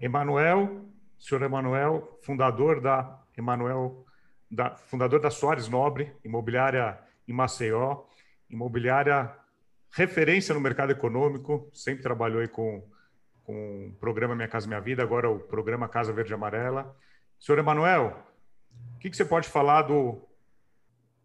[0.00, 0.84] Emanuel,
[1.18, 4.04] senhor Emanuel, fundador da Emanuel,
[4.50, 8.04] da, fundador da Soares Nobre, imobiliária em Maceió,
[8.50, 9.34] imobiliária
[9.92, 12.86] referência no mercado econômico, sempre trabalhou aí com,
[13.44, 16.96] com o programa Minha Casa Minha Vida, agora o programa Casa Verde Amarela.
[17.38, 18.22] Senhor Emanuel,
[18.96, 20.28] o que, que você pode falar do,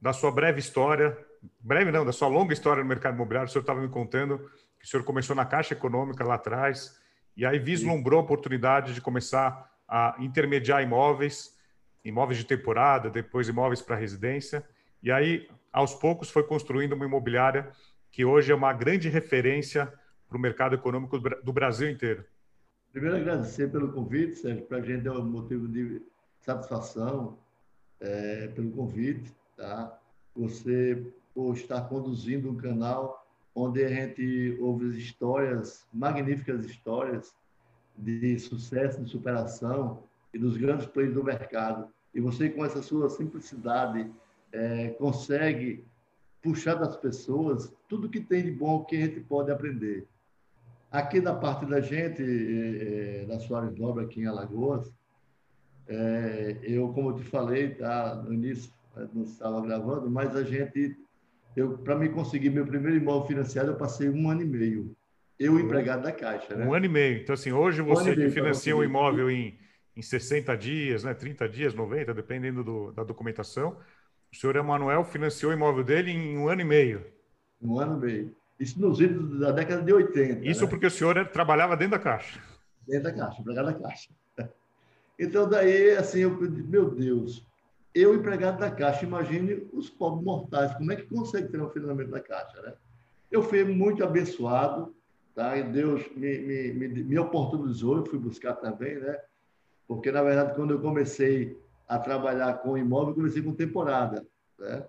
[0.01, 1.17] da sua breve história,
[1.59, 3.49] breve não, da sua longa história no mercado imobiliário?
[3.49, 4.49] O senhor estava me contando
[4.85, 6.95] o senhor começou na Caixa Econômica lá atrás,
[7.35, 11.57] e aí vislumbrou a oportunidade de começar a intermediar imóveis,
[12.03, 14.63] imóveis de temporada, depois imóveis para residência,
[15.01, 17.69] e aí, aos poucos, foi construindo uma imobiliária
[18.09, 19.91] que hoje é uma grande referência
[20.25, 22.23] para o mercado econômico do Brasil inteiro.
[22.93, 26.01] Primeiro, agradecer pelo convite, Sérgio, para a gente é um motivo de
[26.39, 27.37] satisfação
[27.99, 29.99] é, pelo convite, tá?
[30.33, 37.35] Você por estar conduzindo um canal onde a gente ouve histórias, magníficas histórias
[37.97, 40.03] de sucesso, de superação
[40.33, 41.89] e dos grandes players do mercado.
[42.13, 44.09] E você, com essa sua simplicidade,
[44.55, 45.83] é, consegue
[46.41, 50.07] puxar das pessoas tudo que tem de bom que a gente pode aprender.
[50.91, 54.93] Aqui da parte da gente, é, é da Soares Nobre, aqui em Alagoas,
[55.87, 58.71] é, eu, como eu te falei, tá, no início,
[59.13, 60.97] não estava gravando, mas a gente
[61.55, 64.95] eu para me conseguir meu primeiro imóvel financiado, eu passei um ano e meio.
[65.39, 66.55] Eu, empregado da Caixa.
[66.55, 66.65] Né?
[66.65, 67.21] Um ano e meio.
[67.21, 69.57] Então, assim, hoje você um financia um imóvel em,
[69.95, 73.77] em 60 dias, né, 30 dias, 90, dependendo do, da documentação,
[74.35, 77.05] o senhor Emanuel financiou o imóvel dele em um ano e meio.
[77.61, 78.35] Um ano e meio.
[78.59, 80.45] Isso nos idos da década de 80.
[80.45, 80.69] Isso né?
[80.69, 82.41] porque o senhor trabalhava dentro da Caixa.
[82.85, 84.09] Dentro da Caixa, empregado da Caixa.
[85.17, 87.41] Então, daí, assim, eu meu Deus,
[87.93, 92.09] eu, empregado da Caixa, imagine os pobres mortais, como é que consegue ter um financiamento
[92.09, 92.73] da Caixa, né?
[93.31, 94.93] Eu fui muito abençoado,
[95.33, 95.55] tá?
[95.55, 99.17] E Deus me, me, me, me oportunizou, eu fui buscar também, né?
[99.87, 104.25] Porque, na verdade, quando eu comecei a trabalhar com imóvel, eu comecei com temporada,
[104.59, 104.85] né?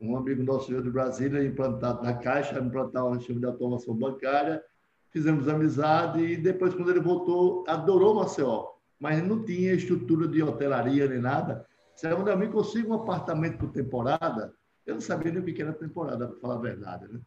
[0.00, 4.62] um amigo nosso veio de Brasília, implantado na Caixa, implantar um sistema de automação bancária,
[5.10, 11.08] fizemos amizade e depois, quando ele voltou, adorou Maceió, mas não tinha estrutura de hotelaria
[11.08, 11.66] nem nada.
[11.94, 14.52] Se meu amigo consiga um apartamento por temporada,
[14.84, 17.20] eu não sabia nem o que era temporada, para falar a verdade, né?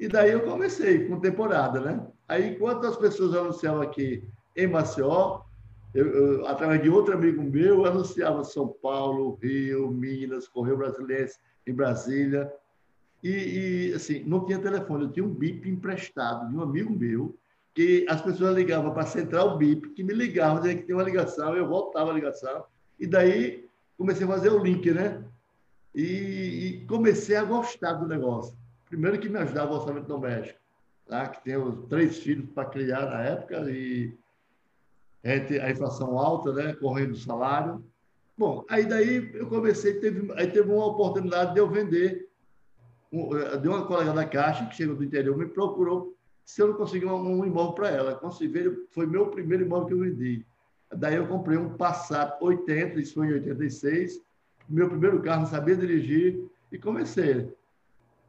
[0.00, 2.06] E daí eu comecei com temporada, né?
[2.26, 4.24] Aí, enquanto as pessoas anunciavam aqui
[4.56, 5.42] em Maceió,
[5.94, 11.30] eu, eu, através de outro amigo meu, anunciava São Paulo, Rio, Minas, Correio Brasileiro
[11.66, 12.52] em Brasília.
[13.22, 13.30] E,
[13.90, 17.36] e, assim, não tinha telefone, eu tinha um BIP emprestado de um amigo meu,
[17.74, 21.04] que as pessoas ligavam para a central BIP, que me ligavam, dizendo que tinha uma
[21.04, 22.64] ligação, eu voltava a ligação.
[22.98, 25.24] E daí comecei a fazer o link, né?
[25.94, 28.56] E, e comecei a gostar do negócio.
[28.88, 30.58] Primeiro que me ajudava o orçamento doméstico,
[31.06, 31.26] tá?
[31.28, 34.16] que tenho três filhos para criar na época e
[35.24, 36.74] a inflação alta, né?
[36.74, 37.84] correndo o salário.
[38.36, 42.28] Bom, aí daí eu comecei, teve, aí teve uma oportunidade de eu vender.
[43.60, 47.06] De uma colega da Caixa, que chegou do interior, me procurou se eu não conseguir
[47.06, 48.14] um, um imóvel para ela.
[48.14, 50.46] Consegui, foi meu primeiro imóvel que eu vendi.
[50.94, 54.20] Daí eu comprei um Passat 80, isso foi em 86,
[54.68, 57.50] meu primeiro carro, não sabia dirigir, e comecei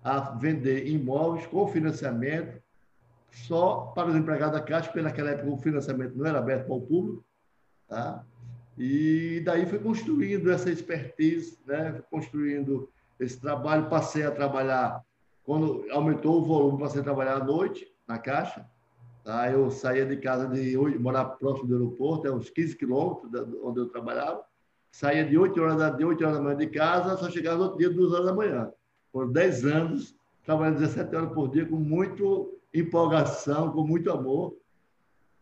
[0.03, 2.61] a vender imóveis com financiamento
[3.31, 6.75] só para os empregados da Caixa, porque naquela época o financiamento não era aberto para
[6.75, 7.23] o público,
[7.87, 8.23] tá?
[8.77, 12.01] E daí fui construindo essa expertise, né?
[12.09, 12.89] construindo
[13.19, 13.89] esse trabalho.
[13.89, 15.03] Passei a trabalhar,
[15.43, 18.65] quando aumentou o volume, passei a trabalhar à noite na Caixa.
[19.23, 19.51] Tá?
[19.51, 23.29] Eu saía de casa, de morar próximo do aeroporto, é uns 15 quilômetros
[23.61, 24.43] onde eu trabalhava.
[24.91, 27.63] Saía de 8 horas da, de 8 horas da manhã de casa, só chegava no
[27.63, 28.71] outro dia, 2 horas da manhã
[29.11, 32.23] por 10 anos, trabalhando 17 horas por dia com muita
[32.73, 34.55] empolgação, com muito amor.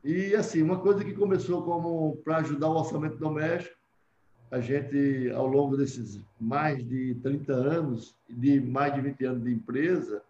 [0.03, 3.75] E, assim, uma coisa que começou como para ajudar o orçamento doméstico,
[4.49, 9.53] a gente, ao longo desses mais de 30 anos, de mais de 20 anos de
[9.53, 10.23] empresa,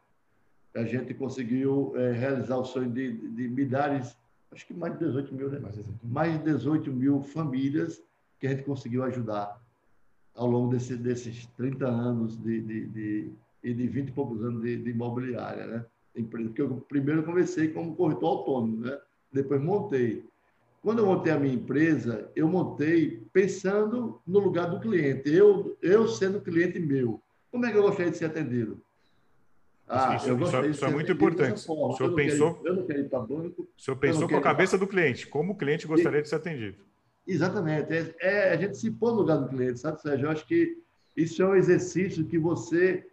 [0.76, 4.18] a gente conseguiu é, realizar o sonho de, de milhares,
[4.52, 5.60] acho que mais de 18 mil, né?
[6.04, 8.02] Mais de 18 mil famílias
[8.40, 9.60] que a gente conseguiu ajudar
[10.36, 13.32] ao longo desse, desses 30 anos de, de, de,
[13.64, 15.86] e de 20 e poucos anos de, de imobiliária, né?
[16.24, 18.98] Porque eu primeiro comecei como corretor autônomo, né?
[19.31, 20.25] Depois montei.
[20.81, 26.08] Quando eu montei a minha empresa, eu montei pensando no lugar do cliente, eu, eu
[26.08, 27.22] sendo cliente meu.
[27.52, 28.81] Como é que eu gostaria de ser atendido?
[29.88, 31.66] Ah, isso, isso, isso é muito importante.
[31.69, 33.70] O senhor pensou, quero, eu não quero ir para banco.
[33.78, 36.36] O senhor pensou com a cabeça do cliente, como o cliente gostaria e, de ser
[36.36, 36.78] atendido.
[37.25, 37.94] Exatamente.
[37.94, 40.25] É, é, a gente se pôr no lugar do cliente, sabe, Sérgio?
[40.25, 40.78] Eu acho que
[41.16, 43.06] isso é um exercício que você.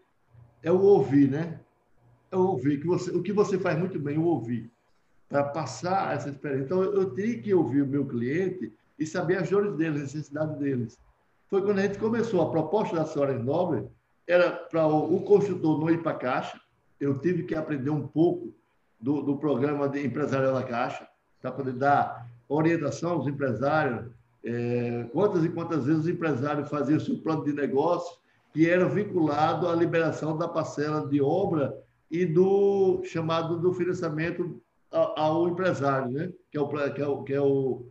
[0.63, 1.61] É o ouvir, né?
[2.35, 2.81] É ouvir.
[2.81, 4.71] Que você, o que você faz muito bem, o ouvir.
[5.29, 6.65] Para passar essa experiência.
[6.65, 10.15] Então, eu, eu tenho que ouvir o meu cliente e saber as dores deles, as
[10.15, 10.99] necessidades deles.
[11.49, 12.43] Foi quando a gente começou.
[12.43, 13.87] A proposta da Senhora Nobre
[14.27, 16.61] era para o, o construtor não ir para a Caixa.
[17.01, 18.53] Eu tive que aprender um pouco
[19.01, 21.07] do, do programa de empresarial da Caixa,
[21.41, 24.07] para poder dar orientação aos empresários,
[24.43, 28.17] é, quantas e quantas vezes o empresário fazia o seu plano de negócio
[28.55, 31.77] que era vinculado à liberação da parcela de obra
[32.11, 34.61] e do chamado do financiamento
[34.91, 36.33] ao, empresário, né?
[36.51, 37.87] que é o que é o, que, é o,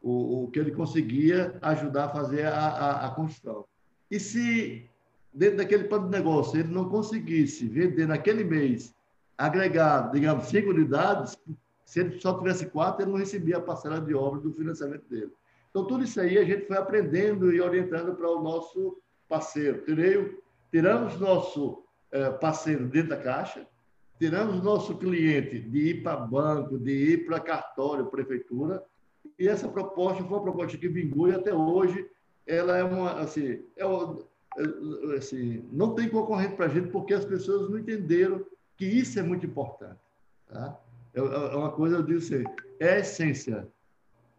[0.00, 3.64] o, o que ele conseguia ajudar a fazer a, a, a construção.
[4.10, 4.88] E se
[5.32, 8.94] dentro daquele plano de negócio ele não conseguisse vender naquele mês
[9.36, 11.36] agregar, digamos, cinco unidades,
[11.84, 15.30] se ele só tivesse quatro, ele não recebia a parcela de obra do financiamento dele.
[15.70, 18.96] Então, tudo isso aí a gente foi aprendendo e orientando para o nosso
[19.28, 19.84] parceiro.
[19.84, 20.38] Tirei,
[20.70, 21.84] tiramos nosso
[22.40, 23.66] parceiro dentro da caixa,
[24.18, 28.82] tiramos nosso cliente de ir para banco, de ir para cartório, prefeitura,
[29.38, 32.08] e essa proposta foi uma proposta que vingou e até hoje
[32.46, 37.24] ela é uma, assim, é, é assim não tem concorrente para a gente porque as
[37.24, 38.44] pessoas não entenderam
[38.76, 39.98] que isso é muito importante.
[40.48, 40.78] Tá?
[41.12, 42.44] É, é uma coisa, eu digo assim,
[42.78, 43.68] é a essência.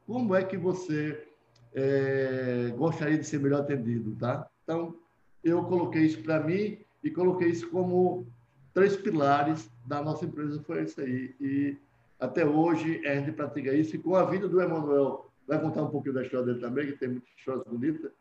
[0.06, 1.28] Como é que você
[1.74, 4.50] é, gostaria de ser melhor atendido, tá?
[4.64, 4.96] Então,
[5.44, 8.28] eu coloquei isso para mim e coloquei isso como
[8.74, 11.36] três pilares da nossa empresa, foi isso aí.
[11.40, 11.78] E
[12.20, 13.96] até hoje a gente pratica isso.
[13.96, 16.98] E com a vida do Emanuel, vai contar um pouquinho da história dele também, que
[16.98, 18.12] tem muitas histórias bonitas.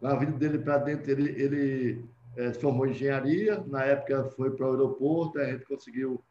[0.00, 2.04] Na vida dele para dentro, ele, ele
[2.36, 6.22] é, formou engenharia, na época foi para o aeroporto, a gente conseguiu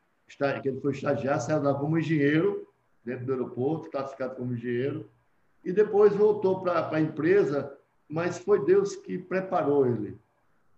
[0.61, 2.67] que ele foi estagiar, saiu lá como engenheiro,
[3.03, 5.09] dentro do aeroporto, classificado como engenheiro,
[5.65, 7.75] e depois voltou para a empresa,
[8.07, 10.17] mas foi Deus que preparou ele.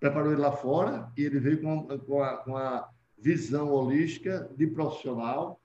[0.02, 2.90] Preparou ele lá fora, e ele veio com, com, a, com a
[3.20, 5.62] visão holística de profissional,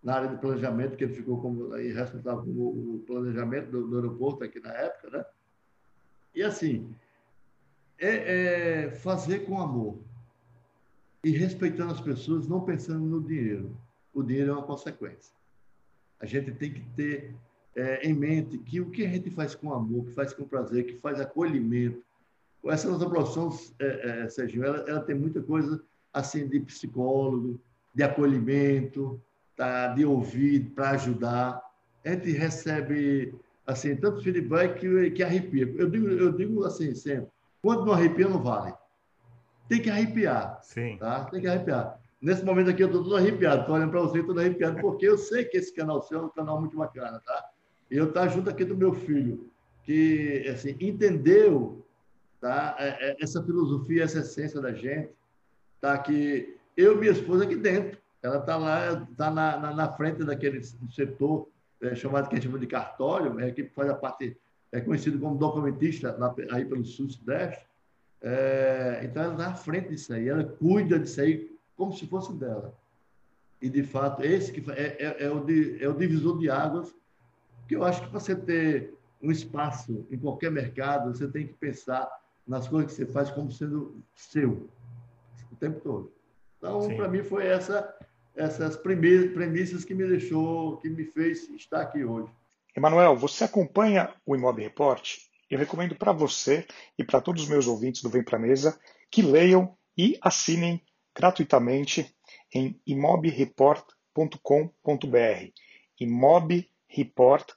[0.00, 4.60] na área de planejamento, que ele ficou como responsável pelo planejamento do, do, aeroporto aqui
[4.60, 5.24] na época, né?
[6.32, 6.94] E assim,
[7.98, 9.98] é, é fazer com amor
[11.24, 13.76] e respeitando as pessoas, não pensando no dinheiro.
[14.14, 15.34] O dinheiro é uma consequência.
[16.20, 17.34] A gente tem que ter
[17.74, 20.86] é, em mente que o que a gente faz com amor, que faz com prazer,
[20.86, 22.02] que faz acolhimento,
[22.64, 23.48] essa nossa profissão,
[23.78, 27.58] é, é, Serginho, ela, ela, tem muita coisa assim de psicólogo,
[27.94, 29.20] de acolhimento,
[29.56, 31.62] tá, de ouvir para ajudar.
[32.04, 33.34] A gente recebe
[33.66, 35.72] assim tanto feedback que, que arrepia.
[35.76, 37.28] Eu digo, eu digo assim sempre,
[37.62, 38.74] quando não arrepia não vale.
[39.68, 40.58] Tem que arrepiar.
[40.62, 40.96] Sim.
[40.98, 41.24] Tá?
[41.26, 41.98] Tem que arrepiar.
[42.20, 45.16] Nesse momento aqui eu estou todo arrepiado, estou olhando para você todo arrepiado, porque eu
[45.16, 47.48] sei que esse canal seu é um canal muito bacana, tá?
[47.90, 49.48] E eu estou junto aqui do meu filho,
[49.82, 51.79] que assim, entendeu
[52.40, 52.76] tá?
[52.78, 55.10] É, é, essa filosofia, essa essência da gente,
[55.80, 55.96] tá?
[55.98, 60.24] que eu e minha esposa aqui dentro, ela está lá, está na, na, na, frente
[60.24, 61.48] daquele setor
[61.80, 64.36] é, chamado que a gente chama de cartório, é, que faz a parte,
[64.72, 67.66] é conhecido como documentista lá, aí pelo sul-sudeste,
[68.22, 72.32] é, então ela está à frente disso aí, ela cuida disso aí como se fosse
[72.34, 72.74] dela.
[73.60, 76.94] E, de fato, esse que é, é, é, o, de, é o divisor de águas,
[77.68, 81.54] que eu acho que para você ter um espaço em qualquer mercado, você tem que
[81.54, 82.08] pensar
[82.50, 84.68] nas coisas que você faz como sendo seu,
[85.52, 86.12] o tempo todo.
[86.58, 87.94] Então, para mim, foi essa,
[88.34, 92.28] essas premissas que me deixou, que me fez estar aqui hoje.
[92.76, 95.18] Emanuel, você acompanha o Imob Report?
[95.48, 96.66] Eu recomendo para você
[96.98, 98.76] e para todos os meus ouvintes do Vem Pra Mesa
[99.10, 100.82] que leiam e assinem
[101.14, 102.12] gratuitamente
[102.52, 105.52] em imobreport.com.br.
[106.00, 107.54] imobreport,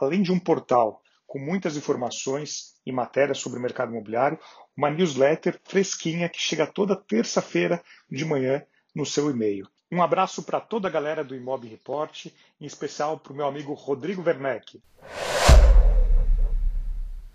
[0.00, 1.03] além de um portal
[1.34, 4.38] com muitas informações e matérias sobre o mercado imobiliário,
[4.76, 8.62] uma newsletter fresquinha que chega toda terça-feira de manhã
[8.94, 9.68] no seu e-mail.
[9.90, 12.26] Um abraço para toda a galera do Imob Report,
[12.60, 14.80] em especial para o meu amigo Rodrigo Werneck.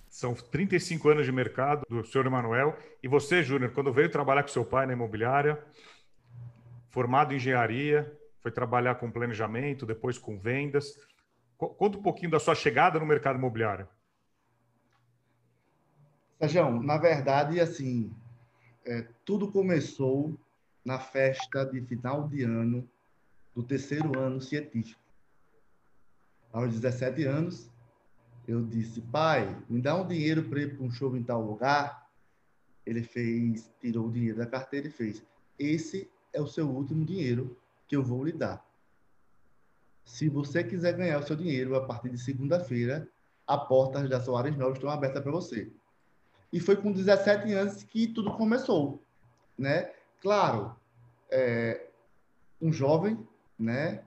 [0.08, 2.78] São 35 anos de mercado do senhor Emanuel.
[3.04, 5.62] E você, Júnior, quando veio trabalhar com seu pai na imobiliária,
[6.90, 10.96] formado em engenharia, foi trabalhar com planejamento, depois com vendas.
[11.60, 13.86] Conta um pouquinho da sua chegada no mercado imobiliário.
[16.40, 18.16] Sérgio, na verdade, assim,
[18.86, 20.40] é, tudo começou
[20.86, 22.90] na festa de final de ano
[23.54, 25.02] do terceiro ano científico.
[26.54, 27.70] Aos 17 anos,
[28.48, 32.10] eu disse, pai, me dá um dinheiro para ir para um show em tal lugar.
[32.86, 35.22] Ele fez, tirou o dinheiro da carteira e fez.
[35.60, 38.66] Esse é o seu último dinheiro que eu vou lhe dar.
[40.06, 43.08] Se você quiser ganhar o seu dinheiro a partir de segunda-feira,
[43.46, 45.72] as portas da Soares Novas estão abertas para você.
[46.52, 49.04] E foi com 17 anos que tudo começou,
[49.58, 49.92] né?
[50.22, 50.76] Claro,
[51.30, 51.88] é,
[52.62, 53.18] um jovem,
[53.58, 54.04] né?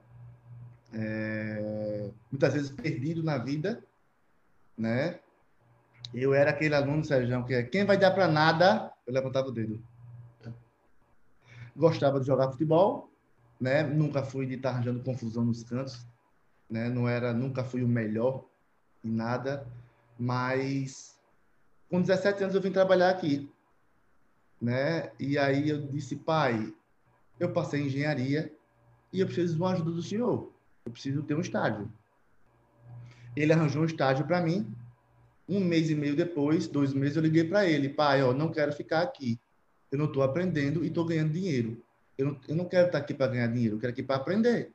[0.92, 3.82] É, muitas vezes perdido na vida,
[4.76, 5.20] né?
[6.12, 9.52] Eu era aquele aluno, Sérgio, que é quem vai dar para nada, eu levantava o
[9.52, 9.82] dedo.
[11.74, 13.10] Gostava de jogar futebol,
[13.62, 13.84] né?
[13.84, 16.04] Nunca fui de estar arranjando confusão nos cantos,
[16.68, 16.88] né?
[16.88, 18.44] Não era, nunca fui o melhor
[19.04, 19.64] em nada,
[20.18, 21.16] mas
[21.88, 23.48] com 17 anos eu vim trabalhar aqui,
[24.60, 25.12] né?
[25.16, 26.74] E aí eu disse, pai,
[27.38, 28.52] eu passei em engenharia
[29.12, 30.52] e eu preciso de uma ajuda do senhor.
[30.84, 31.88] Eu preciso ter um estágio.
[33.36, 34.74] Ele arranjou um estágio para mim.
[35.48, 37.88] Um mês e meio depois, dois meses, eu liguei para ele.
[37.88, 39.38] Pai, ó, não quero ficar aqui.
[39.90, 41.80] Eu não estou aprendendo e estou ganhando dinheiro.
[42.16, 44.72] Eu não, eu não quero estar aqui para ganhar dinheiro, eu quero aqui para aprender.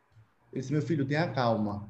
[0.51, 1.89] Ele disse, meu filho, tenha calma.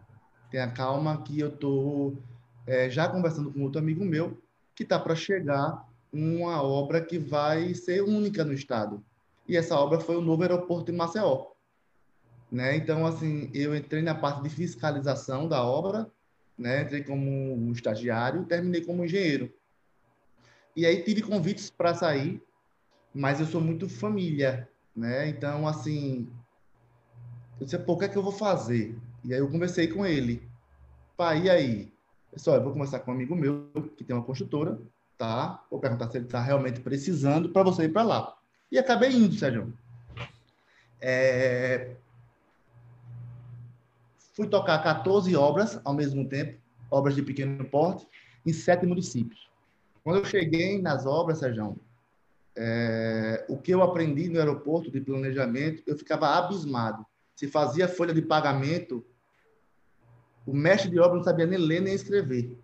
[0.50, 2.18] Tenha calma que eu estou
[2.66, 4.42] é, já conversando com outro amigo meu
[4.76, 9.04] que está para chegar uma obra que vai ser única no estado.
[9.48, 11.48] E essa obra foi o novo aeroporto de Maceió.
[12.52, 12.76] Né?
[12.76, 16.10] Então, assim, eu entrei na parte de fiscalização da obra
[16.58, 16.82] né?
[16.82, 19.54] Entrei como um estagiário, terminei como engenheiro.
[20.76, 22.42] E aí tive convites para sair,
[23.14, 25.30] mas eu sou muito família, né?
[25.30, 26.28] Então, assim,
[27.60, 28.98] eu disse, pô, o que é que eu vou fazer?
[29.24, 30.42] E aí eu conversei com ele.
[31.16, 31.94] Pai, e aí?
[32.32, 34.80] Pessoal, eu vou conversar com um amigo meu que tem uma construtora,
[35.18, 35.64] tá?
[35.72, 38.38] Vou perguntar se ele está realmente precisando para você ir para lá.
[38.72, 39.74] E acabei indo, Sérgio.
[41.00, 41.96] É,
[44.38, 46.60] Fui tocar 14 obras ao mesmo tempo,
[46.92, 48.08] obras de pequeno porte,
[48.46, 49.50] em sete municípios.
[50.04, 51.76] Quando eu cheguei nas obras, Sérgio,
[52.58, 57.06] é, o que eu aprendi no aeroporto de planejamento, eu ficava abismado.
[57.36, 59.06] Se fazia folha de pagamento,
[60.46, 62.58] o mestre de obra não sabia nem ler nem escrever.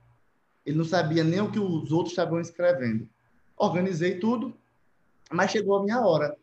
[0.66, 3.08] Ele não sabia nem o que os outros estavam escrevendo.
[3.56, 4.58] Organizei tudo,
[5.32, 6.36] mas chegou a minha hora.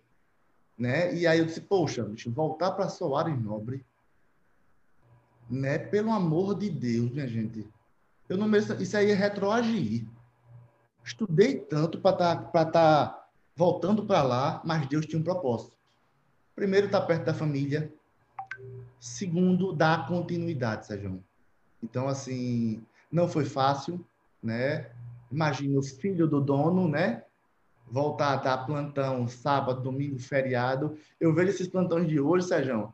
[0.78, 1.14] Né?
[1.14, 3.84] E aí eu disse, poxa, eu voltar para Soares Nobre
[5.50, 5.78] né?
[5.78, 7.66] Pelo amor de Deus, minha gente.
[8.28, 10.06] Eu não mereço, isso aí é retroagir.
[11.04, 13.19] estudei tanto para estar tá, tá
[13.60, 15.76] voltando para lá, mas Deus tinha um propósito.
[16.56, 17.92] Primeiro, estar tá perto da família.
[18.98, 21.22] Segundo, dar continuidade, Sérgio.
[21.82, 24.02] Então, assim, não foi fácil,
[24.42, 24.90] né?
[25.30, 27.22] Imagina o filho do dono, né?
[27.86, 30.96] Voltar a dar plantão sábado, domingo, feriado.
[31.20, 32.90] Eu vejo esses plantões de hoje, Sérgio.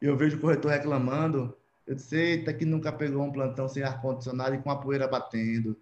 [0.00, 1.54] Eu vejo o corretor reclamando.
[1.86, 5.76] Eu disse, eita, que nunca pegou um plantão sem ar-condicionado e com a poeira batendo.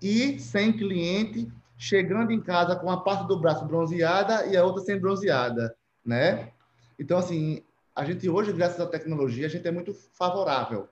[0.00, 4.82] E sem cliente, chegando em casa com a parte do braço bronzeada e a outra
[4.82, 6.50] sem bronzeada, né?
[6.98, 7.62] Então, assim,
[7.94, 10.88] a gente hoje, graças à tecnologia, a gente é muito favorável,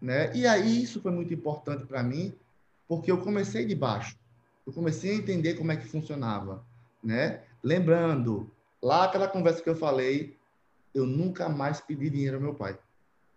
[0.00, 0.30] né?
[0.36, 2.34] E aí isso foi muito importante para mim,
[2.86, 4.18] porque eu comecei de baixo.
[4.66, 6.62] Eu comecei a entender como é que funcionava,
[7.02, 7.42] né?
[7.62, 8.50] Lembrando,
[8.82, 10.36] lá aquela conversa que eu falei,
[10.94, 12.78] eu nunca mais pedi dinheiro ao meu pai.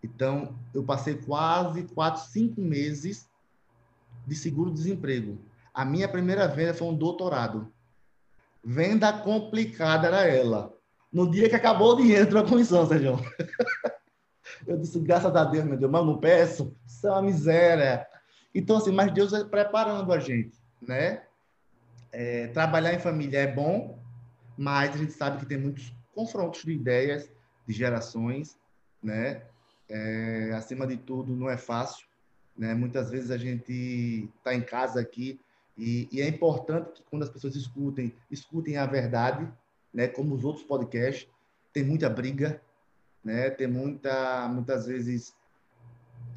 [0.04, 3.30] Então, eu passei quase quatro, cinco meses
[4.28, 5.38] de seguro-desemprego.
[5.74, 7.72] A minha primeira venda foi um doutorado.
[8.63, 10.74] Venda complicada era ela.
[11.12, 13.18] No dia que acabou o dinheiro, entrou a comissão, Sérgio.
[14.68, 16.75] Eu disse, graças a Deus, meu Deus, mas não peço.
[16.86, 18.06] Isso é uma miséria.
[18.54, 21.24] Então, assim, mas Deus é preparando a gente, né?
[22.12, 23.98] É, trabalhar em família é bom,
[24.58, 27.32] mas a gente sabe que tem muitos confrontos de ideias,
[27.66, 28.58] de gerações,
[29.01, 29.44] né?
[29.90, 32.06] É, acima de tudo, não é fácil,
[32.58, 32.74] né?
[32.74, 35.40] Muitas vezes a gente está em casa aqui
[35.78, 39.51] e, e, é importante que quando as pessoas escutem, escutem a verdade,
[39.94, 40.08] né?
[40.08, 41.28] Como os outros podcasts,
[41.74, 42.62] tem muita briga,
[43.24, 43.50] né?
[43.50, 45.36] Tem muita, muitas vezes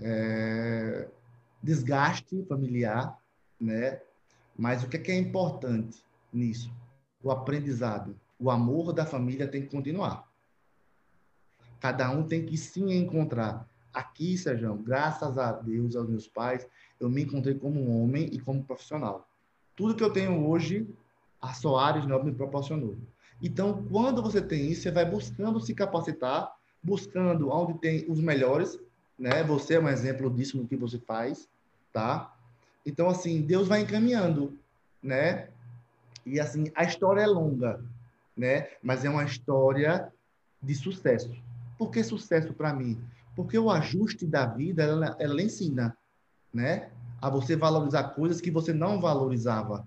[0.01, 1.09] é,
[1.63, 3.19] desgaste familiar,
[3.61, 4.01] né?
[4.57, 6.73] Mas o que é, que é importante nisso?
[7.23, 10.29] O aprendizado, o amor da família tem que continuar.
[11.81, 13.69] Cada um tem que se encontrar.
[13.93, 16.67] Aqui, Sérgio, graças a Deus, aos meus pais,
[17.05, 19.29] eu me encontrei como homem e como profissional.
[19.77, 20.89] Tudo que eu tenho hoje,
[21.41, 22.97] a Soares Nobre me proporcionou.
[23.43, 28.79] Então, quando você tem isso, você vai buscando se capacitar, buscando onde tem os melhores,
[29.19, 29.43] né?
[29.45, 31.49] Você é um exemplo disso no que você faz,
[31.93, 32.35] tá?
[32.87, 34.57] Então, assim, Deus vai encaminhando,
[35.03, 35.49] né?
[36.25, 37.85] E, assim, a história é longa,
[38.37, 38.69] né?
[38.83, 40.11] Mas é uma história
[40.63, 41.31] de sucesso.
[41.77, 42.99] Por que sucesso para mim?
[43.37, 45.97] Porque o ajuste da vida, ela, ela ensina,
[46.55, 46.89] né?
[47.21, 49.87] A você valorizar coisas que você não valorizava.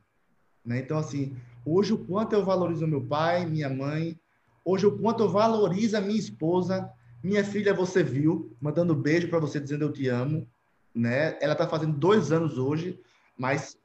[0.66, 0.80] Né?
[0.80, 4.20] Então, assim, hoje o quanto eu valorizo meu pai, minha mãe,
[4.66, 6.92] hoje o quanto eu valorizo a minha esposa,
[7.24, 10.48] minha filha, você viu, mandando beijo para você, dizendo eu te amo,
[10.94, 11.38] né?
[11.42, 13.00] Ela está fazendo dois anos hoje,
[13.38, 13.78] mas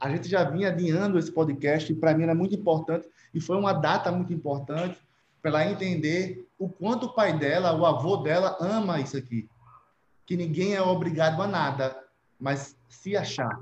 [0.00, 3.56] a gente já vinha adiando esse podcast e para mim era muito importante e foi
[3.56, 4.98] uma data muito importante
[5.40, 9.48] para ela entender o quanto o pai dela, o avô dela ama isso aqui.
[10.24, 11.96] Que ninguém é obrigado a nada,
[12.42, 13.60] mas se achar.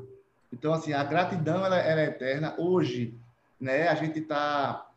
[0.50, 2.54] Então, assim, a gratidão ela, ela é eterna.
[2.58, 3.14] Hoje,
[3.60, 4.90] né, a gente está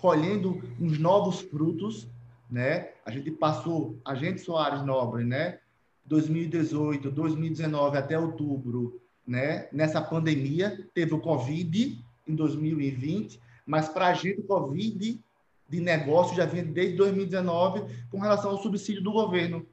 [0.00, 2.08] colhendo uns novos frutos,
[2.50, 2.90] né?
[3.06, 5.60] A gente passou, a gente Soares Nobre, né?
[6.06, 9.68] 2018, 2019 até outubro, né?
[9.72, 15.20] Nessa pandemia, teve o Covid em 2020, mas para a gente o Covid
[15.68, 19.64] de negócio já vinha desde 2019 com relação ao subsídio do governo.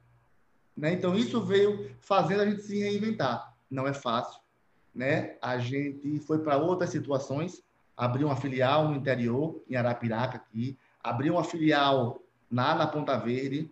[0.76, 0.92] Né?
[0.92, 3.54] Então, isso veio fazendo a gente se reinventar.
[3.70, 4.40] Não é fácil.
[4.94, 5.36] Né?
[5.40, 7.62] A gente foi para outras situações,
[7.96, 13.70] abriu uma filial no interior, em Arapiraca, aqui, abriu uma filial lá na Ponta Verde.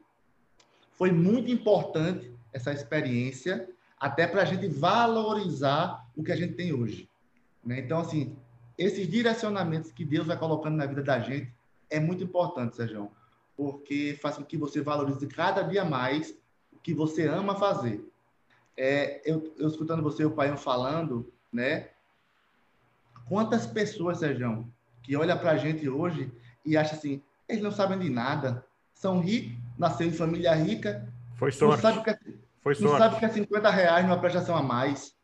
[0.92, 6.72] Foi muito importante essa experiência, até para a gente valorizar o que a gente tem
[6.72, 7.08] hoje.
[7.64, 7.80] Né?
[7.80, 8.36] Então, assim,
[8.76, 11.52] esses direcionamentos que Deus vai colocando na vida da gente
[11.90, 13.10] é muito importante, Sérgio,
[13.56, 16.34] porque faz com que você valorize cada dia mais
[16.82, 18.04] que você ama fazer.
[18.76, 21.88] É, eu, eu escutando você e o pai falando, né?
[23.28, 24.66] Quantas pessoas, Sérgio,
[25.02, 26.32] que olha para a gente hoje
[26.64, 31.50] e acha assim, eles não sabem de nada, são ricos, nasceu em família rica, foi
[31.50, 31.82] sorte.
[31.82, 32.18] Não sabe que é,
[32.60, 32.90] Foi sorte.
[32.90, 35.14] Não sabe que é 50 reais numa prestação a mais.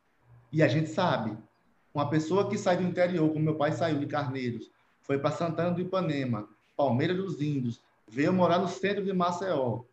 [0.51, 1.37] E a gente sabe.
[1.93, 5.71] Uma pessoa que sai do interior, como meu pai saiu de Carneiros, foi para Santana
[5.71, 9.83] do Ipanema, Palmeira dos Índios, veio morar no centro de Maceió,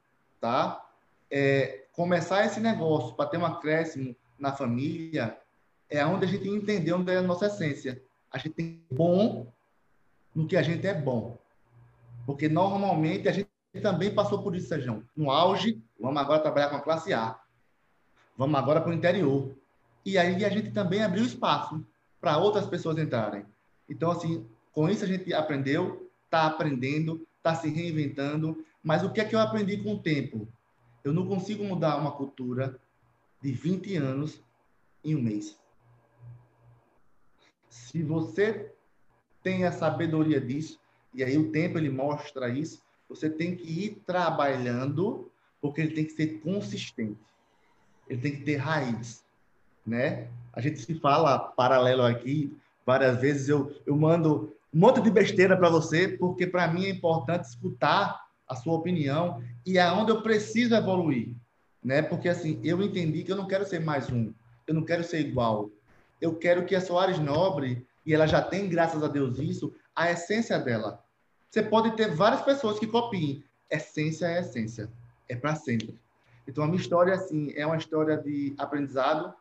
[0.40, 0.84] tá?
[1.31, 5.39] É, começar esse negócio para ter um acréscimo na família
[5.89, 8.03] é onde a gente entender onde é a nossa essência.
[8.31, 9.53] A gente tem bom
[10.35, 11.39] no que a gente é bom.
[12.27, 13.49] Porque normalmente a gente
[13.83, 15.05] também passou por isso, Sérgio.
[15.17, 17.39] No auge, vamos agora trabalhar com a classe A.
[18.37, 19.55] Vamos agora para o interior.
[20.05, 21.85] E aí a gente também abriu espaço
[22.21, 23.45] para outras pessoas entrarem.
[23.89, 28.65] Então, assim, com isso a gente aprendeu está aprendendo, está se reinventando.
[28.83, 30.49] Mas o que é que eu aprendi com o tempo?
[31.05, 32.81] Eu não consigo mudar uma cultura
[33.40, 34.43] de 20 anos
[35.05, 35.59] em um mês.
[37.69, 38.73] Se você
[39.43, 40.81] tem a sabedoria disso,
[41.12, 46.05] e aí o tempo ele mostra isso, você tem que ir trabalhando, porque ele tem
[46.07, 47.21] que ser consistente.
[48.09, 49.23] Ele tem que ter raiz,
[49.87, 50.29] né?
[50.53, 55.57] A gente se fala paralelo aqui, várias vezes eu, eu mando um monte de besteira
[55.57, 60.74] para você, porque para mim é importante escutar a sua opinião e aonde eu preciso
[60.74, 61.35] evoluir,
[61.83, 62.02] né?
[62.02, 64.33] Porque assim, eu entendi que eu não quero ser mais um,
[64.66, 65.70] eu não quero ser igual.
[66.20, 70.11] Eu quero que a Soares Nobre, e ela já tem, graças a Deus, isso, a
[70.11, 71.02] essência dela.
[71.50, 73.44] Você pode ter várias pessoas que copiem.
[73.70, 74.90] Essência é essência.
[75.28, 75.98] É para sempre.
[76.46, 79.33] Então, a minha história, assim, é uma história de aprendizado,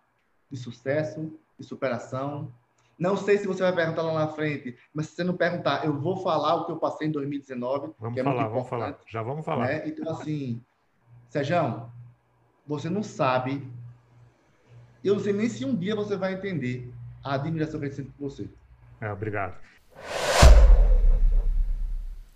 [0.50, 2.54] de sucesso, de superação,
[2.98, 6.00] não sei se você vai perguntar lá na frente, mas se você não perguntar, eu
[6.00, 7.94] vou falar o que eu passei em 2019.
[8.00, 9.00] Vamos é falar, vamos falar.
[9.08, 9.68] Já vamos falar.
[9.68, 9.88] Né?
[9.88, 10.62] Então, assim,
[11.30, 11.90] Sérgio,
[12.66, 13.68] você não sabe.
[15.04, 18.12] Eu não sei nem se um dia você vai entender a admiração que eu sinto
[18.14, 18.48] por você.
[19.02, 19.58] É, obrigado.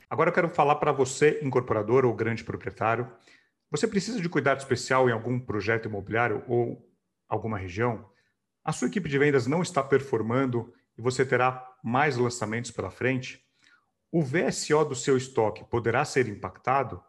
[0.10, 3.10] Agora eu quero falar para você, incorporador ou grande proprietário.
[3.70, 6.90] Você precisa de cuidado especial em algum projeto imobiliário ou
[7.28, 8.10] alguma região?
[8.68, 13.42] A sua equipe de vendas não está performando e você terá mais lançamentos pela frente,
[14.12, 17.02] o VSO do seu estoque poderá ser impactado,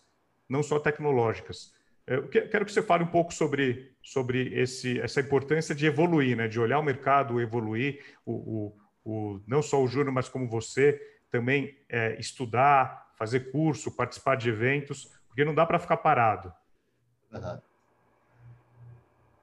[0.48, 1.74] não só tecnológicas.
[2.06, 6.46] Eu quero que você fale um pouco sobre, sobre esse, essa importância de evoluir, né?
[6.46, 11.00] de olhar o mercado, evoluir, o, o, o não só o Júnior, mas como você,
[11.30, 16.52] também é, estudar, fazer curso, participar de eventos, porque não dá para ficar parado.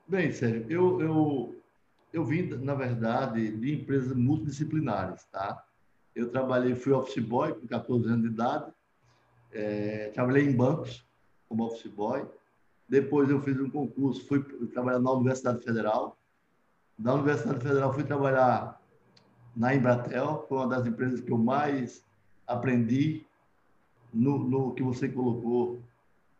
[0.08, 1.56] Bem, Sérgio, eu, eu,
[2.12, 5.64] eu vim, na verdade, de empresas multidisciplinares, tá?
[6.16, 8.72] Eu trabalhei, fui office boy com 14 anos de idade,
[9.52, 11.06] é, trabalhei em bancos
[11.48, 12.26] como office boy,
[12.88, 16.18] depois eu fiz um concurso, fui trabalhar na Universidade Federal,
[16.98, 18.80] da Universidade Federal fui trabalhar
[19.56, 22.04] na Embratel, foi uma das empresas que eu mais
[22.46, 23.26] aprendi
[24.14, 25.80] no, no que você colocou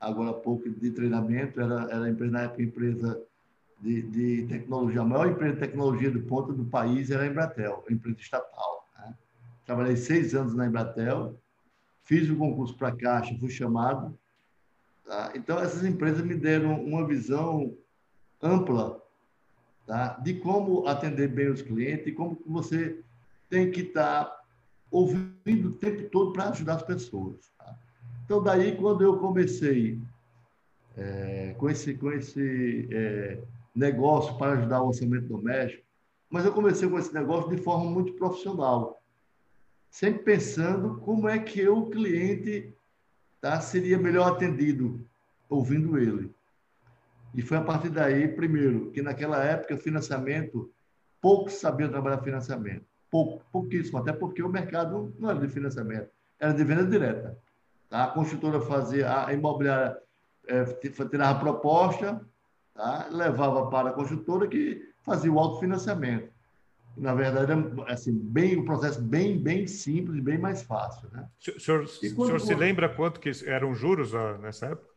[0.04, 3.22] agora há pouco, de treinamento, era, era empresa, na época, empresa
[3.80, 7.84] de, de tecnologia, a maior empresa de tecnologia do ponto do país era a Embratel,
[7.90, 8.88] empresa estatal.
[8.98, 9.14] Né?
[9.66, 11.40] Trabalhei seis anos na Embratel,
[12.04, 14.18] fiz o concurso para a Caixa, fui chamado.
[15.06, 15.32] Tá?
[15.36, 17.76] Então, essas empresas me deram uma visão
[18.42, 19.02] ampla
[19.86, 20.20] tá?
[20.20, 23.02] de como atender bem os clientes e como você
[23.50, 24.44] tem que estar tá
[24.92, 27.53] ouvindo o tempo todo para ajudar as pessoas.
[28.26, 30.00] Então, daí, quando eu comecei
[30.96, 33.40] é, com esse, com esse é,
[33.76, 35.84] negócio para ajudar o orçamento doméstico,
[36.30, 39.02] mas eu comecei com esse negócio de forma muito profissional,
[39.90, 42.74] sempre pensando como é que eu, o cliente,
[43.40, 45.06] tá, seria melhor atendido
[45.50, 46.34] ouvindo ele.
[47.36, 50.72] E foi a partir daí, primeiro, que naquela época, financiamento,
[51.22, 52.86] poucos sabiam trabalhar financiamento.
[53.10, 56.10] Pouco, pouquíssimo, até porque o mercado não era de financiamento,
[56.40, 57.38] era de venda direta.
[57.94, 58.06] Tá?
[58.06, 59.96] A construtora fazia, a imobiliária
[60.48, 60.64] é,
[61.12, 62.26] tirava a proposta,
[62.74, 63.08] tá?
[63.12, 66.34] levava para a construtora que fazia o autofinanciamento.
[66.98, 71.08] Na verdade, é assim, bem, um processo bem, bem simples, bem mais fácil.
[71.12, 71.28] Né?
[71.38, 74.92] O senhor, quando, o senhor se lembra quanto que eram juros nessa época?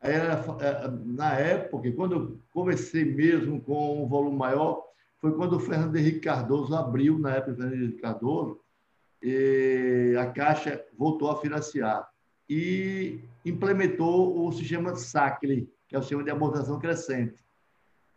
[0.00, 4.82] Era, é, na época, quando eu comecei mesmo com um volume maior,
[5.20, 8.63] foi quando o Fernando Henrique Cardoso abriu, na época do Fernando Henrique Cardoso,
[10.18, 12.06] a Caixa voltou a financiar
[12.48, 17.44] e implementou o sistema SACLE, que é o sistema de amortização crescente.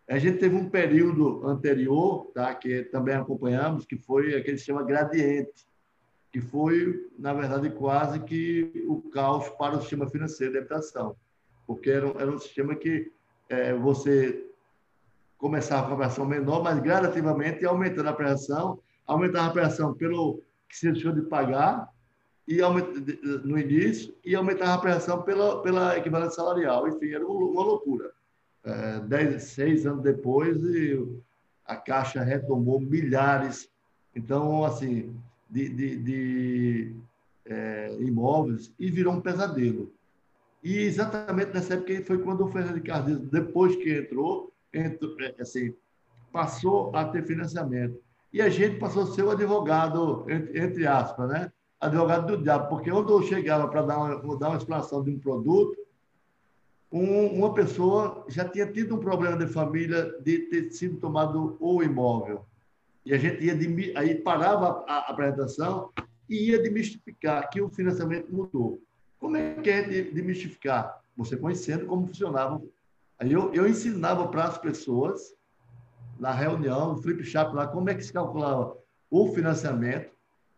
[0.10, 5.67] A gente teve um período anterior, tá, que também acompanhamos, que foi aquele sistema gradiente,
[6.32, 11.15] que foi, na verdade, quase que o caos para o sistema financeiro de habitação,
[11.65, 13.12] porque era, era um sistema que
[13.50, 14.46] é, você
[15.38, 20.78] começava com a pressão menor, mas gradativamente aumentando a pressão, aumentava a pressão pelo que
[20.78, 21.90] se deixou de pagar
[22.48, 22.60] e
[23.44, 26.88] no início e aumentava a pressão pela, pela equivalência salarial.
[26.88, 28.12] Enfim, era uma loucura.
[28.64, 30.58] É, dez, seis anos depois,
[31.66, 33.70] a Caixa retomou milhares.
[34.16, 35.14] Então, assim,
[35.50, 36.96] de, de, de
[37.46, 39.92] é, imóveis e virou um pesadelo.
[40.64, 45.74] E exatamente nessa época foi quando o Fernando Cardoso, depois que entrou, entrou, é, assim,
[46.32, 48.02] passou a ter financiamento.
[48.38, 51.52] E a gente passou a ser o advogado, entre, entre aspas, né?
[51.80, 55.17] advogado do diabo, porque onde eu chegava para dar uma, dar uma explanação de um
[55.17, 55.76] produto,
[56.91, 61.82] um, uma pessoa já tinha tido um problema de família de ter sido tomado o
[61.82, 62.45] imóvel.
[63.04, 65.89] E a gente ia de, aí parava a, apresentação
[66.30, 68.80] e ia demistificar que o financiamento mudou.
[69.19, 71.02] Como é que é de, demistificar?
[71.17, 72.62] Você conhecendo como funcionava.
[73.17, 75.34] Aí eu, eu ensinava para as pessoas,
[76.20, 78.76] na reunião, no flip chart lá, como é que se calculava
[79.10, 80.12] o financiamento,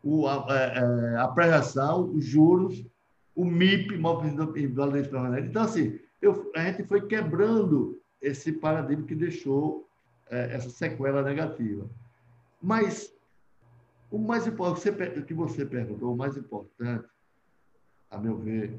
[0.03, 2.85] o, a, a, é, é, a prestação, os juros,
[3.35, 5.47] o MIP, Validez Permanente.
[5.47, 9.87] Então, assim, eu, a gente foi quebrando esse paradigma que deixou
[10.29, 11.89] é, essa sequela negativa.
[12.61, 13.13] Mas
[14.11, 17.07] o mais importante, o que você perguntou, o mais importante,
[18.09, 18.77] a meu ver,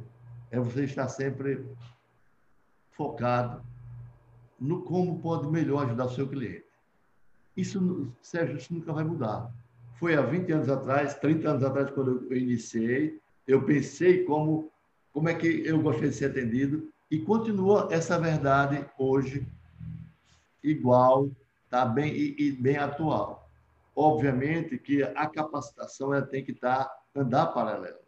[0.51, 1.65] é você estar sempre
[2.91, 3.63] focado
[4.59, 6.70] no como pode melhor ajudar o seu cliente.
[7.57, 9.53] Isso, Sérgio, isso nunca vai mudar.
[9.99, 14.71] Foi há 20 anos atrás, 30 anos atrás, quando eu iniciei, eu pensei como,
[15.13, 19.47] como é que eu gostaria de ser atendido e continua essa verdade hoje
[20.63, 21.31] igual,
[21.69, 23.51] tá bem e, e bem atual.
[23.95, 27.99] Obviamente que a capacitação ela tem que estar tá, andar paralelo.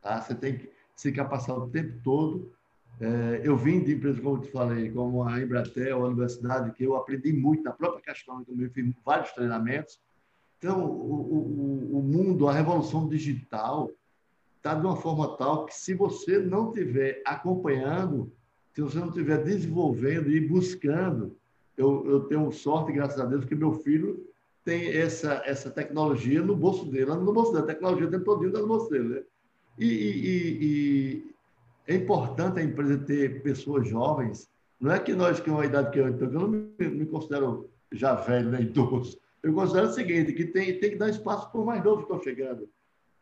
[0.00, 0.20] Tá?
[0.20, 2.52] Você tem que se capacitar o tempo todo.
[3.00, 6.84] É, eu vim de empresas, como eu te falei, como a Embratel, a universidade, que
[6.84, 9.98] eu aprendi muito na própria questão, também fiz vários treinamentos.
[10.58, 13.90] Então, o, o, o mundo, a revolução digital,
[14.58, 18.30] está de uma forma tal que, se você não estiver acompanhando,
[18.74, 21.34] se você não estiver desenvolvendo e buscando,
[21.78, 24.26] eu, eu tenho sorte, graças a Deus, que meu filho
[24.62, 28.66] tem essa, essa tecnologia no bolso dele, no bolso dele, a tecnologia todo está no
[28.66, 29.08] bolso dele.
[29.08, 29.22] Né?
[29.78, 31.34] E, e, e,
[31.90, 34.48] é importante a empresa ter pessoas jovens.
[34.80, 37.68] Não é que nós, que é uma idade que eu, então, eu não me, considero
[37.90, 39.18] já velho, nem né, idoso.
[39.42, 42.12] Eu considero o seguinte, que tem, tem que dar espaço para os mais novos que
[42.12, 42.68] estão chegando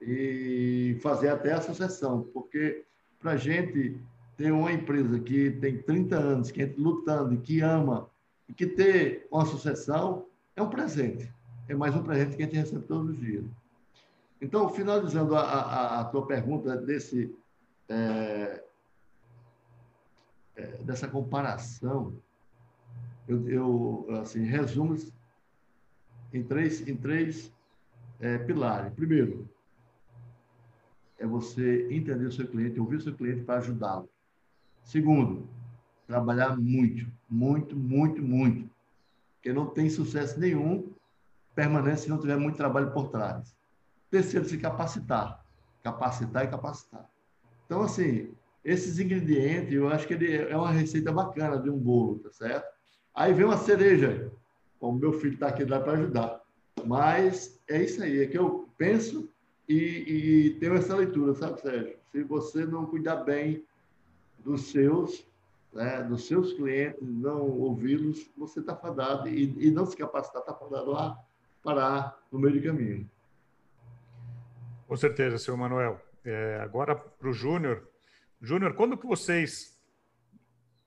[0.03, 2.85] e fazer até a sucessão, porque
[3.19, 3.99] para a gente
[4.37, 8.07] ter uma empresa que tem 30 anos, que entra lutando e que ama,
[8.47, 11.33] e que ter uma sucessão, é um presente.
[11.71, 13.45] É mais um presente que a gente recebe todos os dias.
[14.43, 17.35] Então, finalizando a, a, a tua pergunta desse,
[17.89, 18.65] é,
[20.57, 22.15] é, dessa comparação,
[23.27, 24.97] eu, eu assim, resumo
[26.33, 27.53] em três, em três
[28.21, 28.93] é, pilares.
[28.95, 29.49] Primeiro,
[31.19, 34.09] é você entender o seu cliente, ouvir o seu cliente para ajudá-lo.
[34.85, 35.49] Segundo,
[36.07, 38.71] trabalhar muito, muito, muito, muito
[39.43, 40.93] que não tem sucesso nenhum
[41.55, 43.55] permanente se não tiver muito trabalho por trás.
[44.11, 45.45] Terceiro, se capacitar.
[45.83, 47.09] Capacitar e capacitar.
[47.69, 48.31] Então, assim,
[48.65, 52.67] esses ingredientes, eu acho que ele é uma receita bacana de um bolo, tá certo?
[53.15, 54.33] Aí vem uma cereja,
[54.81, 56.41] como meu filho está aqui lá para ajudar.
[56.87, 59.29] Mas é isso aí, é que eu penso
[59.69, 61.97] e, e tenho essa leitura, sabe, Sérgio?
[62.11, 63.67] Se você não cuidar bem
[64.39, 65.27] dos seus,
[65.71, 70.55] né, dos seus clientes, não ouvi-los, você está fadado, e, e, não se capacitar, está
[70.55, 71.19] fadado a
[71.63, 73.11] parar no meio do caminho.
[74.87, 76.08] Com certeza, senhor Manuel.
[76.25, 77.89] É, agora para o Júnior.
[78.41, 79.79] Júnior, quando que vocês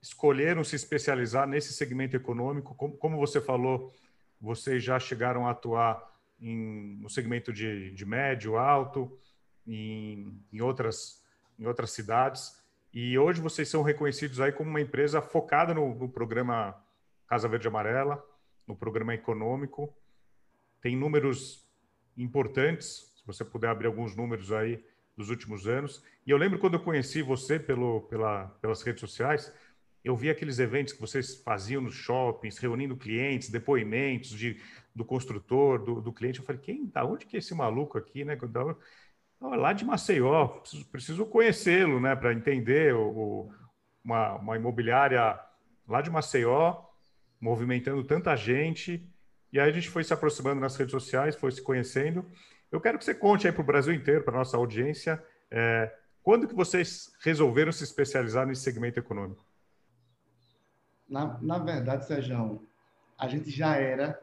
[0.00, 2.74] escolheram se especializar nesse segmento econômico?
[2.74, 3.94] Como, como você falou,
[4.40, 9.16] vocês já chegaram a atuar em, no segmento de, de médio, alto,
[9.66, 11.22] em, em, outras,
[11.58, 12.60] em outras cidades.
[12.92, 16.76] E hoje vocês são reconhecidos aí como uma empresa focada no, no programa
[17.26, 18.22] Casa Verde Amarela,
[18.66, 19.94] no programa econômico.
[20.80, 21.64] Tem números
[22.16, 24.84] importantes, se você puder abrir alguns números aí
[25.16, 26.02] dos últimos anos.
[26.26, 29.52] E eu lembro quando eu conheci você pelo, pela, pelas redes sociais,
[30.04, 34.60] eu vi aqueles eventos que vocês faziam nos shoppings, reunindo clientes, depoimentos de,
[34.94, 36.40] do construtor, do, do cliente.
[36.40, 38.36] Eu falei, quem, da onde que é esse maluco aqui, né?
[39.40, 43.54] Lá de Maceió, preciso, preciso conhecê-lo, né, para entender o, o,
[44.04, 45.38] uma, uma imobiliária
[45.86, 46.76] lá de Maceió,
[47.40, 49.04] movimentando tanta gente.
[49.52, 52.24] E aí a gente foi se aproximando nas redes sociais, foi se conhecendo.
[52.72, 56.48] Eu quero que você conte aí para o Brasil inteiro, para nossa audiência, é, quando
[56.48, 59.44] que vocês resolveram se especializar nesse segmento econômico?
[61.06, 62.66] Na, na verdade, Sérgio,
[63.18, 64.18] a gente já era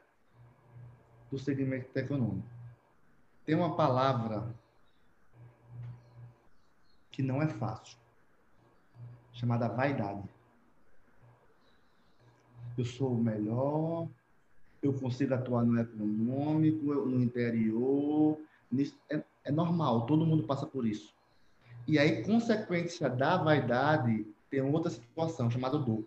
[1.29, 2.49] do segmento econômico.
[3.45, 4.51] Tem uma palavra
[7.11, 7.99] que não é fácil,
[9.31, 10.27] chamada vaidade.
[12.75, 14.07] Eu sou o melhor,
[14.81, 18.37] eu consigo atuar no econômico, no interior.
[19.09, 21.13] É, é normal, todo mundo passa por isso.
[21.87, 26.03] E aí, consequência da vaidade, tem outra situação chamada dor.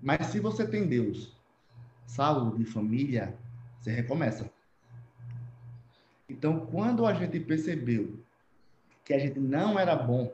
[0.00, 1.36] Mas se você tem Deus,
[2.06, 3.36] saúde família,
[3.78, 4.50] você recomeça.
[6.28, 8.18] Então, quando a gente percebeu
[9.04, 10.32] que a gente não era bom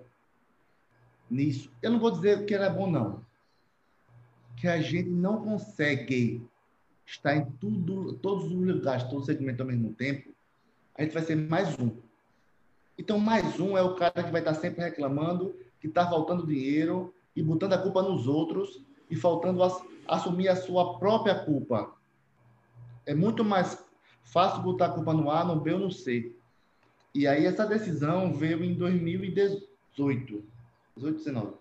[1.28, 3.25] nisso, eu não vou dizer que era bom, não.
[4.56, 6.42] Que a gente não consegue
[7.06, 10.30] estar em tudo, todos os lugares, todos os segmentos ao mesmo tempo,
[10.94, 11.96] a gente vai ser mais um.
[12.98, 17.14] Então, mais um é o cara que vai estar sempre reclamando que está faltando dinheiro
[17.34, 19.62] e botando a culpa nos outros e faltando
[20.08, 21.94] assumir a sua própria culpa.
[23.04, 23.86] É muito mais
[24.24, 26.34] fácil botar a culpa no A, no B ou no C.
[27.14, 30.44] E aí essa decisão veio em 2018.
[30.96, 31.52] 18, 19.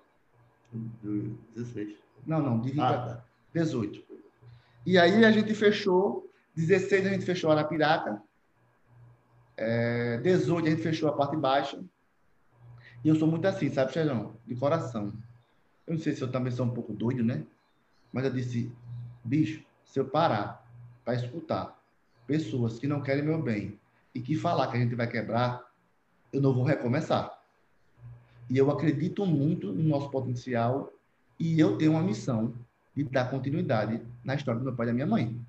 [1.53, 2.04] 16.
[2.25, 4.01] Não, não, de 20, ah, 18.
[4.01, 4.15] Tá.
[4.85, 8.21] E aí a gente fechou, 16 a gente fechou Arapiraca,
[9.57, 11.83] é, 18 a gente fechou a parte baixa.
[13.03, 14.35] E eu sou muito assim, sabe, Xerão?
[14.45, 15.13] De coração.
[15.85, 17.45] Eu não sei se eu também sou um pouco doido, né?
[18.11, 18.71] Mas eu disse,
[19.23, 20.65] bicho, se eu parar
[21.03, 21.79] para escutar
[22.25, 23.79] pessoas que não querem meu bem
[24.13, 25.63] e que falar que a gente vai quebrar,
[26.33, 27.39] eu não vou recomeçar.
[28.49, 30.91] E eu acredito muito no nosso potencial
[31.39, 32.53] e eu tenho uma missão
[32.95, 35.39] de dar continuidade na história do meu pai e da minha mãe.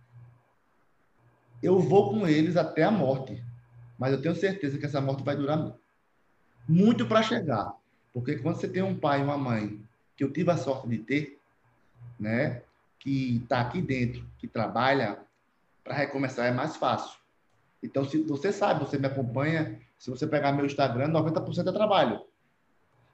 [1.62, 3.42] Eu vou com eles até a morte,
[3.99, 5.72] mas eu tenho certeza que essa morte vai durar
[6.68, 7.75] muito para chegar.
[8.12, 9.81] Porque quando você tem um pai e uma mãe
[10.16, 11.38] que eu tive a sorte de ter,
[12.18, 12.62] né,
[12.99, 15.18] que está aqui dentro, que trabalha,
[15.85, 17.18] para recomeçar é mais fácil.
[17.83, 22.22] Então, se você sabe, você me acompanha, se você pegar meu Instagram, 90% é trabalho.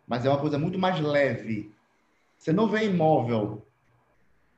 [0.06, 1.70] Mas é uma coisa muito mais leve.
[2.42, 3.64] Você não vê imóvel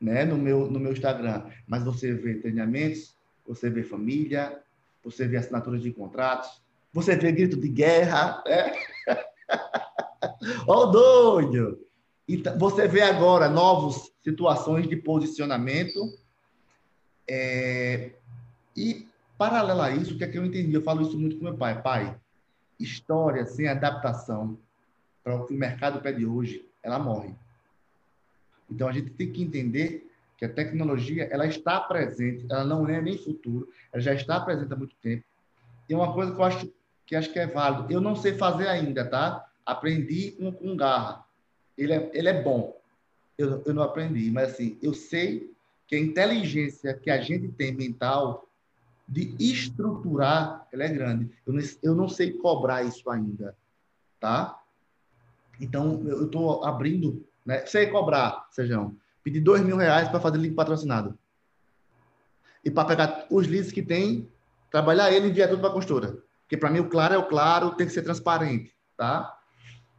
[0.01, 3.15] né, no, meu, no meu Instagram, mas você vê treinamentos,
[3.47, 4.59] você vê família,
[5.03, 8.43] você vê assinaturas de contratos, você vê grito de guerra.
[8.47, 8.73] Né?
[10.67, 11.79] Ó, o doido!
[12.27, 16.01] Então, você vê agora novas situações de posicionamento.
[17.29, 18.13] É,
[18.75, 20.73] e, paralelo a isso, o que é que eu entendi?
[20.73, 21.83] Eu falo isso muito com meu pai.
[21.83, 22.19] Pai,
[22.81, 24.59] história sem adaptação
[25.23, 27.44] para o que o mercado pede hoje, ela morre.
[28.75, 33.01] Então, a gente tem que entender que a tecnologia ela está presente, ela não é
[33.01, 35.25] nem futuro, ela já está presente há muito tempo.
[35.89, 36.73] E uma coisa que eu acho
[37.07, 39.47] que acho que é válido, eu não sei fazer ainda, tá?
[39.65, 41.25] Aprendi com, com garra
[41.77, 42.81] ele é, ele é bom.
[43.37, 45.53] Eu, eu não aprendi, mas assim, eu sei
[45.87, 48.49] que a inteligência que a gente tem mental
[49.07, 51.31] de estruturar, ela é grande.
[51.47, 53.55] Eu não, eu não sei cobrar isso ainda,
[54.19, 54.59] tá?
[55.61, 57.65] Então, eu estou abrindo, né?
[57.67, 58.97] Sei cobrar, Sejão.
[59.23, 61.19] Pedir dois mil reais para fazer link patrocinado.
[62.65, 64.29] E para pegar os leads que tem,
[64.71, 66.19] trabalhar ele e enviar tudo para a costura.
[66.43, 69.39] Porque para mim o claro é o claro, tem que ser transparente, tá?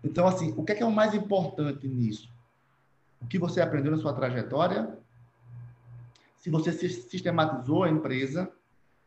[0.03, 2.29] Então, assim, o que é, que é o mais importante nisso?
[3.21, 4.97] O que você aprendeu na sua trajetória?
[6.37, 8.51] Se você sistematizou a empresa,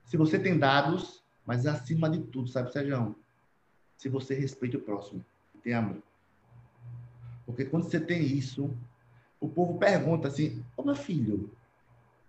[0.05, 3.15] se você tem dados, mas acima de tudo, sabe, Sérgio?
[3.97, 5.25] Se você respeita o próximo,
[5.63, 6.03] tem amor.
[7.49, 8.71] Porque quando você tem isso,
[9.41, 11.51] o povo pergunta assim: Ô meu filho,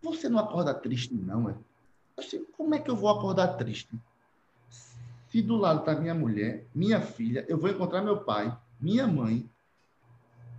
[0.02, 1.56] você não acorda triste, não, é?
[2.18, 3.94] Assim, como é que eu vou acordar triste?
[5.28, 9.48] Se do lado está minha mulher, minha filha, eu vou encontrar meu pai, minha mãe,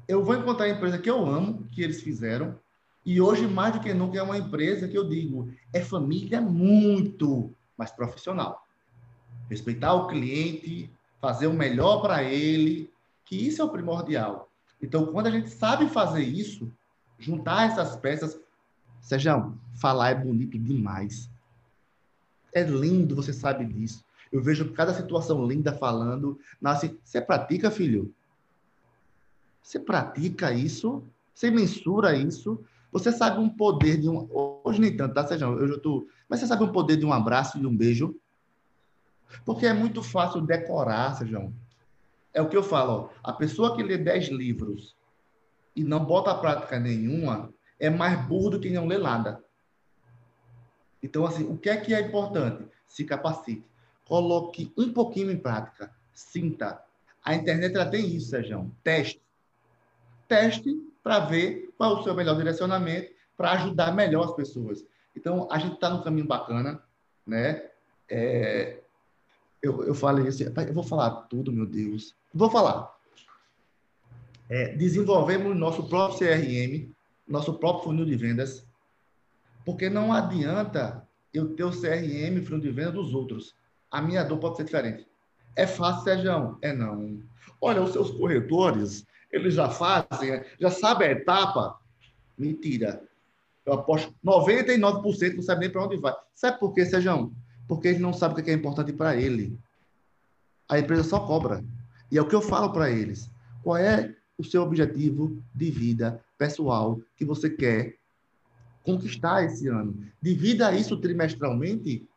[0.07, 2.55] eu vou encontrar a empresa que eu amo, que eles fizeram,
[3.05, 7.51] e hoje, mais do que nunca, é uma empresa que eu digo, é família muito
[7.79, 8.63] mais profissional.
[9.49, 12.93] Respeitar o cliente, fazer o melhor para ele,
[13.25, 14.50] que isso é o primordial.
[14.83, 16.71] Então, quando a gente sabe fazer isso,
[17.19, 18.39] juntar essas peças,
[19.01, 21.31] Sejam, falar é bonito demais.
[22.55, 24.05] É lindo, você sabe disso.
[24.31, 26.39] Eu vejo cada situação linda falando.
[26.61, 28.15] Nasce, você pratica, filho?
[29.63, 31.03] Você pratica isso?
[31.35, 32.63] Você mensura isso?
[32.93, 34.29] Você sabe um poder de um.
[34.65, 35.59] Hoje nem tanto, tá, Sérgio?
[35.59, 36.07] Eu já tô.
[36.29, 38.15] Mas você sabe um poder de um abraço e de um beijo?
[39.45, 41.53] Porque é muito fácil decorar, Sérgio.
[42.33, 43.31] É o que eu falo, ó.
[43.31, 44.97] a pessoa que lê 10 livros
[45.75, 49.43] e não bota a prática nenhuma é mais burro do que não lê nada.
[51.03, 52.69] Então, assim, o que é que é importante?
[52.87, 53.65] Se capacite.
[54.05, 55.91] Coloque um pouquinho em prática.
[56.13, 56.83] Sinta.
[57.25, 58.71] A internet ela tem isso, Sérgio.
[58.83, 59.23] Teste.
[60.29, 64.85] Teste para ver qual é o seu melhor direcionamento para ajudar melhor as pessoas.
[65.17, 66.83] Então, a gente está no caminho bacana,
[67.27, 67.71] né?
[68.09, 68.80] É,
[69.63, 72.15] eu, eu falei assim, eu vou falar tudo, meu Deus.
[72.33, 72.95] Vou falar.
[74.49, 76.91] É, desenvolvemos nosso próprio CRM,
[77.29, 78.67] nosso próprio funil de vendas,
[79.65, 83.55] porque não adianta eu ter o CRM, funil de venda dos outros.
[83.91, 85.07] A minha dor pode ser diferente.
[85.55, 86.59] É fácil, Sérgio?
[86.63, 87.23] É não.
[87.61, 91.79] Olha, os seus corretores, eles já fazem, já sabem a etapa.
[92.37, 93.03] Mentira.
[93.65, 96.15] Eu aposto 99% não sabe nem para onde vai.
[96.35, 97.33] Sabe por quê, Sérgio?
[97.71, 99.57] Porque ele não sabe o que é importante para ele.
[100.69, 101.65] A empresa só cobra.
[102.11, 103.31] E é o que eu falo para eles.
[103.63, 107.95] Qual é o seu objetivo de vida pessoal que você quer
[108.83, 110.05] conquistar esse ano?
[110.21, 112.09] Divida isso trimestralmente.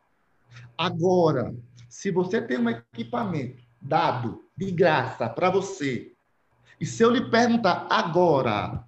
[0.76, 1.54] Agora,
[1.88, 6.10] se você tem um equipamento dado de graça para você,
[6.80, 8.84] e se eu lhe perguntar agora,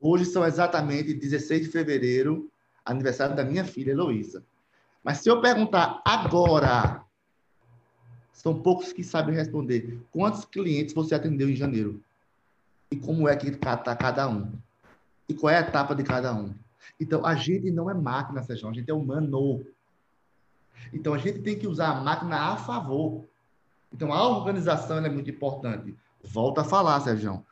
[0.00, 2.48] hoje são exatamente 16 de fevereiro,
[2.84, 4.44] aniversário da minha filha Heloísa.
[5.02, 7.02] Mas se eu perguntar agora,
[8.32, 10.00] são poucos que sabem responder.
[10.10, 12.02] Quantos clientes você atendeu em janeiro?
[12.90, 14.52] E como é que está cada um?
[15.28, 16.54] E qual é a etapa de cada um?
[16.98, 19.64] Então, a gente não é máquina, Sérgio, a gente é humano.
[20.92, 23.24] Então, a gente tem que usar a máquina a favor.
[23.92, 25.96] Então, a organização é muito importante.
[26.22, 27.44] Volta a falar, Sérgio.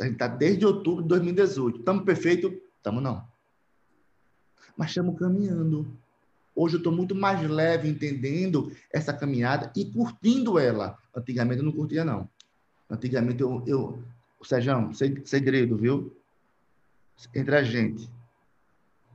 [0.00, 1.80] A gente está desde outubro de 2018.
[1.80, 2.52] Estamos perfeitos?
[2.76, 3.26] Estamos não.
[4.76, 5.86] Mas estamos caminhando.
[6.60, 10.98] Hoje eu estou muito mais leve entendendo essa caminhada e curtindo ela.
[11.14, 12.28] Antigamente eu não curtia, não.
[12.90, 13.62] Antigamente eu.
[13.64, 14.02] eu
[14.42, 14.92] Sérgio,
[15.24, 16.16] segredo, viu?
[17.32, 18.10] Entre a gente.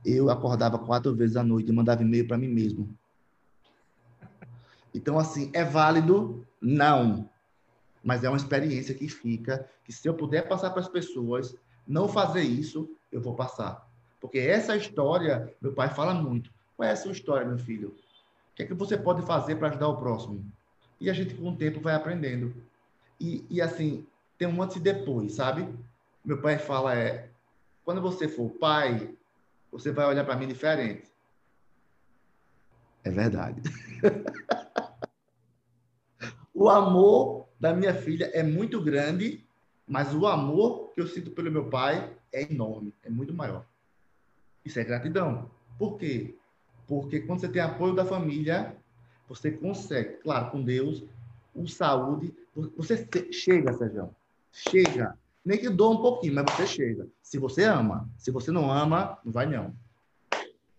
[0.02, 2.88] Eu acordava quatro vezes à noite e mandava e-mail para mim mesmo.
[4.94, 6.46] Então, assim, é válido?
[6.58, 7.28] Não.
[8.02, 11.54] Mas é uma experiência que fica, que se eu puder passar para as pessoas,
[11.86, 13.86] não fazer isso, eu vou passar.
[14.18, 16.53] Porque essa história, meu pai fala muito.
[16.76, 17.88] Qual é a sua história, meu filho?
[17.88, 20.44] O que é que você pode fazer para ajudar o próximo?
[21.00, 22.54] E a gente, com o tempo, vai aprendendo.
[23.20, 24.06] E, e assim,
[24.38, 25.68] tem um antes e depois, sabe?
[26.24, 27.28] Meu pai fala é,
[27.84, 29.14] quando você for pai,
[29.70, 31.12] você vai olhar para mim diferente.
[33.04, 33.60] É verdade.
[36.54, 39.44] o amor da minha filha é muito grande,
[39.86, 43.66] mas o amor que eu sinto pelo meu pai é enorme, é muito maior.
[44.64, 45.50] Isso é gratidão.
[45.78, 46.38] Por quê?
[46.86, 48.76] Porque quando você tem apoio da família,
[49.28, 51.04] você consegue, claro, com Deus,
[51.54, 52.34] o saúde,
[52.76, 54.10] você chega, Sérgio.
[54.52, 55.18] Chega.
[55.44, 57.06] Nem que doa um pouquinho, mas você chega.
[57.22, 58.08] Se você ama.
[58.16, 59.74] Se você não ama, não vai não.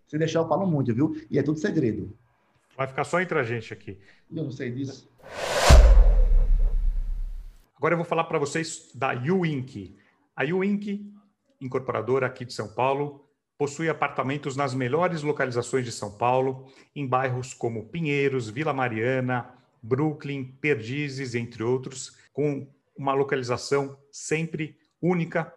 [0.07, 1.15] Se deixar, eu falo muito, viu?
[1.29, 2.15] E é tudo segredo.
[2.77, 3.97] Vai ficar só entre a gente aqui.
[4.31, 5.09] Eu não sei disso.
[7.75, 9.95] Agora eu vou falar para vocês da Uink.
[10.35, 11.11] A Uink,
[11.59, 13.24] incorporadora aqui de São Paulo,
[13.57, 19.49] Possui apartamentos nas melhores localizações de São Paulo, em bairros como Pinheiros, Vila Mariana,
[19.81, 25.53] Brooklyn, Perdizes, entre outros, com uma localização sempre única,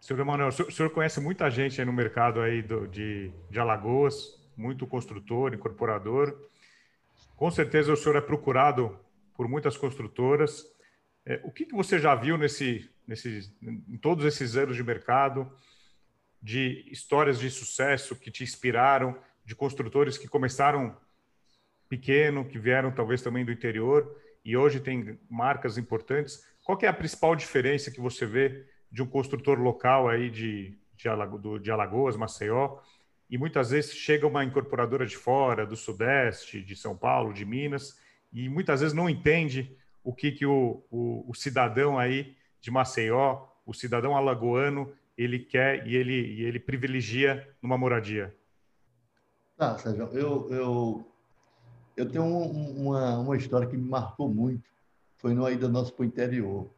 [0.08, 3.60] Senhor Emanuel, o senhor, o senhor conhece muita gente no mercado aí do, de, de
[3.60, 6.48] Alagoas, muito construtor, incorporador.
[7.36, 8.98] Com certeza o senhor é procurado
[9.34, 10.64] por muitas construtoras.
[11.26, 15.52] É, o que, que você já viu nesse, nesse, em todos esses anos de mercado,
[16.40, 20.96] de histórias de sucesso que te inspiraram, de construtores que começaram
[21.86, 26.42] pequeno, que vieram talvez também do interior e hoje tem marcas importantes?
[26.64, 31.70] Qual é a principal diferença que você vê de um construtor local aí de, de
[31.70, 32.78] Alagoas, Maceió,
[33.30, 37.98] e muitas vezes chega uma incorporadora de fora, do Sudeste, de São Paulo, de Minas,
[38.32, 43.46] e muitas vezes não entende o que, que o, o, o cidadão aí de Maceió,
[43.66, 48.34] o cidadão alagoano, ele quer e ele, e ele privilegia numa moradia.
[49.56, 51.12] Tá, Sérgio, eu, eu,
[51.96, 54.70] eu tenho um, uma, uma história que me marcou muito.
[55.16, 56.70] Foi numa ida nossa para o interior.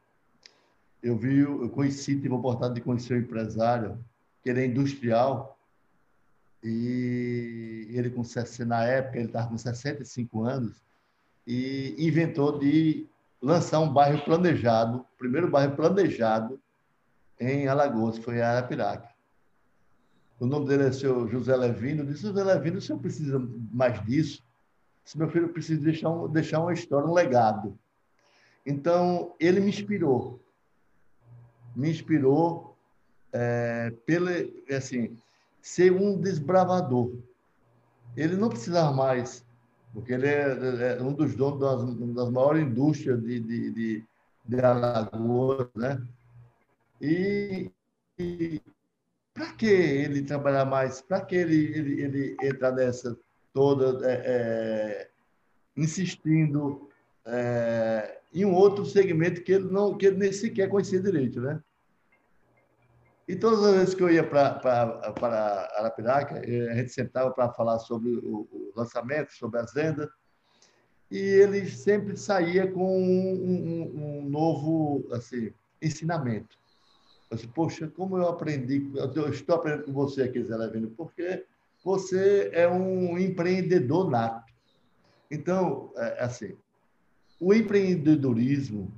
[1.02, 4.04] Eu vi, eu conheci, tive a oportunidade de conhecer um empresário
[4.42, 5.58] que ele é industrial
[6.62, 8.22] e ele com
[8.66, 10.82] na época ele estava com 65 anos
[11.46, 13.06] e inventou de
[13.40, 16.60] lançar um bairro planejado, o primeiro bairro planejado
[17.38, 19.08] em Alagoas, foi a Arapiraca.
[20.38, 22.02] O nome dele é seu José Levino.
[22.02, 23.38] Eu disse, José Levino, o senhor precisa
[23.72, 24.42] mais disso?
[25.04, 27.78] Se meu filho precisa deixar, um, deixar uma história, um legado.
[28.64, 30.40] Então, ele me inspirou.
[31.74, 32.76] Me inspirou
[33.32, 33.92] é,
[34.76, 35.16] assim,
[35.62, 37.12] ser um desbravador.
[38.16, 39.44] Ele não precisava mais,
[39.92, 44.04] porque ele é, é um dos donos das, das maiores indústrias de, de, de,
[44.44, 46.02] de Alagoas, né?
[47.00, 47.70] E,
[48.18, 48.60] e
[49.32, 51.00] para que ele trabalhar mais?
[51.00, 53.16] Para que ele, ele, ele entrar nessa
[53.52, 55.10] toda, é, é,
[55.76, 56.89] insistindo
[57.26, 61.60] é, em um outro segmento que ele, não, que ele nem sequer conhecia direito, né?
[63.28, 67.78] E todas as vezes que eu ia para Arapiraca, eh, a gente sentava para falar
[67.78, 70.08] sobre o, o, lançamento, sobre as vendas,
[71.08, 76.56] e ele sempre saía com um, um, um novo assim, ensinamento.
[77.30, 81.46] Eu disse, poxa, como eu aprendi, eu estou aprendendo com você aqui, Zé Levino, porque
[81.84, 84.52] você é um empreendedor nato.
[85.30, 86.56] Então, é, assim,
[87.40, 88.92] o empreendedorismo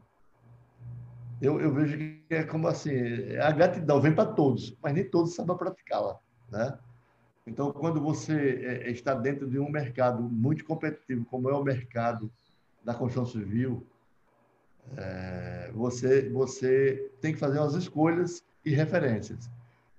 [1.42, 2.92] eu, eu vejo que é como assim,
[3.36, 6.16] a gratidão vem para todos, mas nem todos sabem praticá-la,
[6.48, 6.78] né?
[7.44, 12.30] Então, quando você é, está dentro de um mercado muito competitivo, como é o mercado
[12.84, 13.84] da construção civil,
[14.96, 19.50] é, você, você tem que fazer umas escolhas e referências.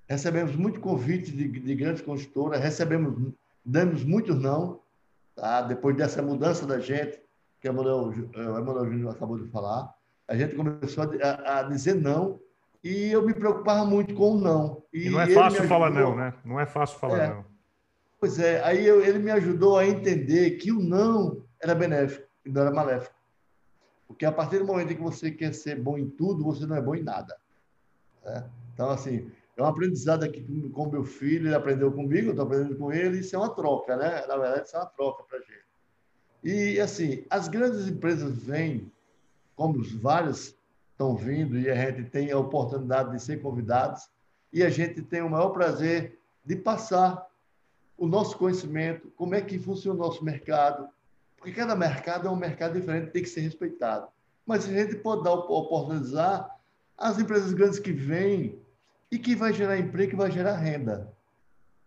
[0.08, 3.34] Recebemos muito convites de, de grandes construtoras, recebemos,
[3.66, 4.80] damos muitos não,
[5.36, 5.62] tá?
[5.62, 7.20] depois dessa mudança da gente,
[7.64, 9.90] que o Emanuel Júnior acabou de falar,
[10.28, 12.38] a gente começou a, a, dizer não
[12.84, 14.84] e eu me preocupava muito com o não.
[14.94, 16.34] E, e não é fácil falar não, né?
[16.44, 17.30] Não é fácil falar é.
[17.30, 17.46] não.
[18.20, 22.50] Pois é, aí eu, ele me ajudou a entender que o não era benéfico e
[22.50, 23.16] não era maléfico.
[24.08, 26.76] Porque a partir do momento em que você quer ser bom em tudo, você não
[26.76, 27.38] é bom em nada.
[28.26, 28.44] Né?
[28.74, 32.46] Então, assim, é um aprendizado aqui com, com meu filho, ele aprendeu comigo, eu estou
[32.46, 34.26] aprendendo com ele, isso é uma troca, né?
[34.28, 35.73] Na verdade, isso é uma troca para a gente.
[36.44, 38.92] E, assim, as grandes empresas vêm
[39.56, 40.56] como os vários
[40.92, 44.10] estão vindo e a gente tem a oportunidade de ser convidados
[44.52, 47.26] e a gente tem o maior prazer de passar
[47.98, 50.90] o nosso conhecimento, como é que funciona o nosso mercado,
[51.38, 54.08] porque cada mercado é um mercado diferente, tem que ser respeitado.
[54.46, 56.50] Mas a gente pode dar oportunizar
[56.98, 58.60] as empresas grandes que vêm
[59.12, 61.12] e que vai gerar emprego, que vai gerar renda.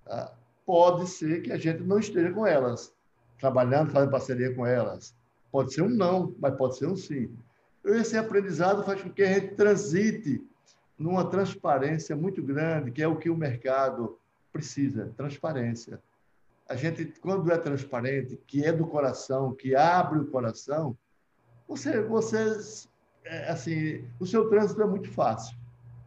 [0.05, 0.33] Tá?
[0.65, 2.93] Pode ser que a gente não esteja com elas,
[3.39, 5.15] trabalhando, fazendo parceria com elas.
[5.51, 7.31] Pode ser um não, mas pode ser um sim.
[7.85, 10.45] Esse aprendizado faz com que a gente transite
[10.99, 14.19] numa transparência muito grande, que é o que o mercado
[14.53, 16.01] precisa, transparência.
[16.69, 20.97] A gente, quando é transparente, que é do coração, que abre o coração,
[21.69, 22.59] você, você
[23.25, 25.57] é, assim, o seu trânsito é muito fácil.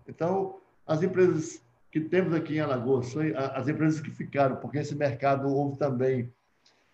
[0.07, 1.61] Então, as empresas
[1.91, 3.13] que temos aqui em Alagoas,
[3.53, 6.31] as empresas que ficaram, porque esse mercado houve também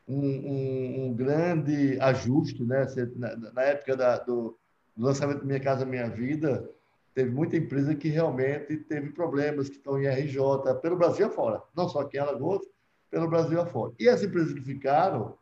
[0.07, 2.85] um, um, grande ajuste, né?
[3.15, 4.57] Na, na época da, do,
[4.97, 6.69] lançamento do Minha Casa Minha Vida,
[7.13, 11.61] teve muita empresa que realmente teve problemas, que estão em RJ, pelo Brasil afora.
[11.75, 12.61] Não só aqui em Alagoas,
[13.09, 13.93] pelo Brasil afora.
[13.99, 15.37] E as empresas que ficaram,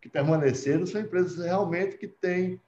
[0.00, 2.60] que permaneceram, são empresas realmente que têm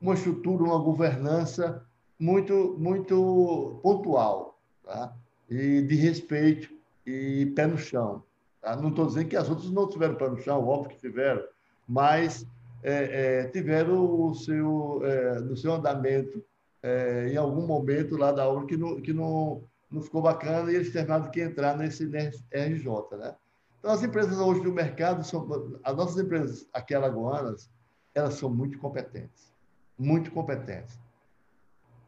[0.00, 1.84] uma estrutura, uma governança
[2.18, 5.14] muito, muito pontual, tá?
[5.48, 6.68] e de respeito
[7.06, 8.22] e pé no chão.
[8.62, 8.76] Tá?
[8.76, 11.42] Não estou dizendo que as outras não tiveram pé no chão, óbvio que tiveram,
[11.86, 12.46] mas
[12.82, 16.42] é, é, tiveram o seu, é, no seu andamento,
[16.82, 20.76] é, em algum momento lá da obra, que não, que não, não ficou bacana e
[20.76, 23.18] eles tiveram que entrar nesse RJ.
[23.18, 23.34] Né?
[23.78, 27.68] Então, as empresas hoje do mercado, são, as nossas empresas aqui alagoanas,
[28.14, 29.52] elas são muito competentes,
[29.98, 30.98] muito competentes.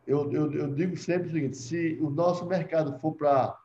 [0.06, 3.58] Eu, eu, eu digo sempre o seguinte, se o nosso mercado for para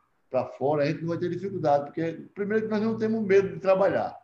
[0.57, 4.17] fora, a gente não vai ter dificuldade, porque, primeiro, nós não temos medo de trabalhar,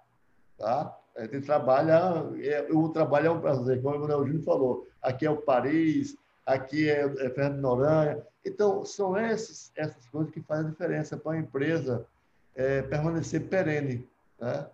[0.57, 0.95] tá?
[1.17, 4.87] A gente trabalha, é, o trabalho é um prazer, como o Manuel Júnior falou.
[5.01, 8.21] Aqui é o Paris, aqui é, é Fernando Noronha.
[8.45, 12.05] Então, são essas, essas coisas que fazem a diferença para a empresa
[12.53, 14.05] é, permanecer perene.
[14.39, 14.67] Né?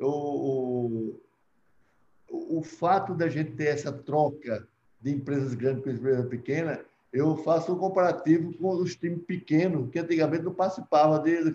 [0.00, 1.14] O,
[2.28, 4.66] o, o fato da gente ter essa troca
[5.00, 6.78] de empresas grandes com empresas pequenas,
[7.14, 11.54] eu faço um comparativo com os times pequenos, que antigamente não participavam de,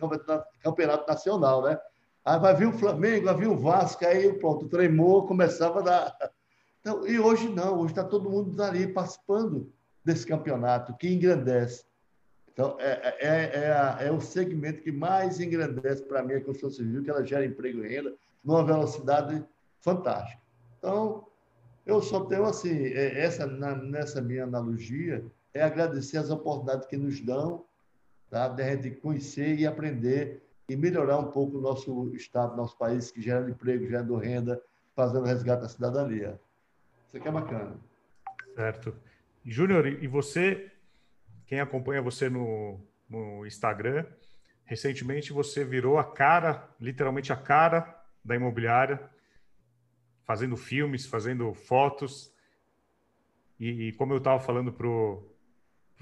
[0.63, 1.77] campeonato nacional, né?
[2.23, 6.31] Aí vai vir o Flamengo, vai vir o Vasco, aí pronto, tremou, começava a dar.
[6.79, 9.69] Então, e hoje não, hoje está todo mundo ali participando
[10.03, 11.83] desse campeonato, que engrandece.
[12.53, 17.03] Então, é, é, é, é o segmento que mais engrandece para mim a construção civil,
[17.03, 19.43] que ela gera emprego e renda numa velocidade
[19.81, 20.41] fantástica.
[20.77, 21.27] Então,
[21.85, 27.19] eu só tenho assim, essa, na, nessa minha analogia, é agradecer as oportunidades que nos
[27.19, 27.65] dão,
[28.29, 28.47] tá?
[28.47, 33.21] de gente conhecer e aprender e melhorar um pouco o nosso estado, nosso país, que
[33.21, 34.61] gera emprego, gerando renda,
[34.95, 36.39] fazendo resgate da cidadania.
[37.07, 37.75] Isso aqui é bacana.
[38.55, 38.95] Certo.
[39.43, 40.71] Júnior, e você,
[41.47, 42.79] quem acompanha você no,
[43.09, 44.05] no Instagram,
[44.63, 49.09] recentemente você virou a cara, literalmente a cara da imobiliária,
[50.23, 52.31] fazendo filmes, fazendo fotos.
[53.59, 55.23] E, e como eu estava falando para o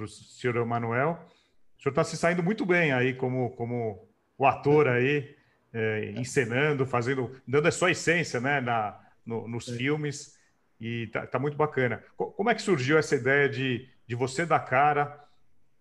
[0.06, 1.20] senhor Emanuel,
[1.78, 5.36] o senhor está se saindo muito bem aí como, como o ator aí,
[5.74, 9.76] é, encenando, fazendo, dando a sua essência né, na, no, nos é.
[9.76, 10.38] filmes.
[10.80, 12.04] E tá, tá, muito bacana.
[12.16, 15.28] Como é que surgiu essa ideia de, de você dar cara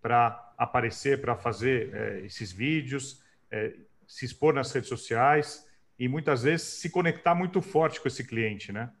[0.01, 3.75] para aparecer, para fazer é, esses vídeos, é,
[4.07, 5.67] se expor nas redes sociais
[5.99, 8.91] e muitas vezes se conectar muito forte com esse cliente, né?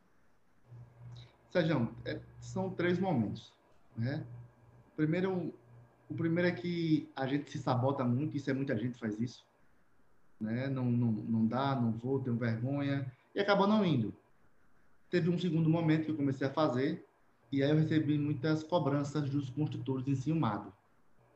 [1.49, 3.53] Sérgio, é, são três momentos,
[3.95, 4.23] né?
[4.97, 5.53] Primeiro,
[6.09, 9.45] o primeiro é que a gente se sabota muito, isso é muita gente faz isso,
[10.41, 10.67] né?
[10.67, 14.13] Não, não, não dá, não vou, tenho vergonha e acabou não indo
[15.09, 17.05] teve um segundo momento que eu comecei a fazer,
[17.51, 20.73] e aí eu recebi muitas cobranças dos construtores enciumados.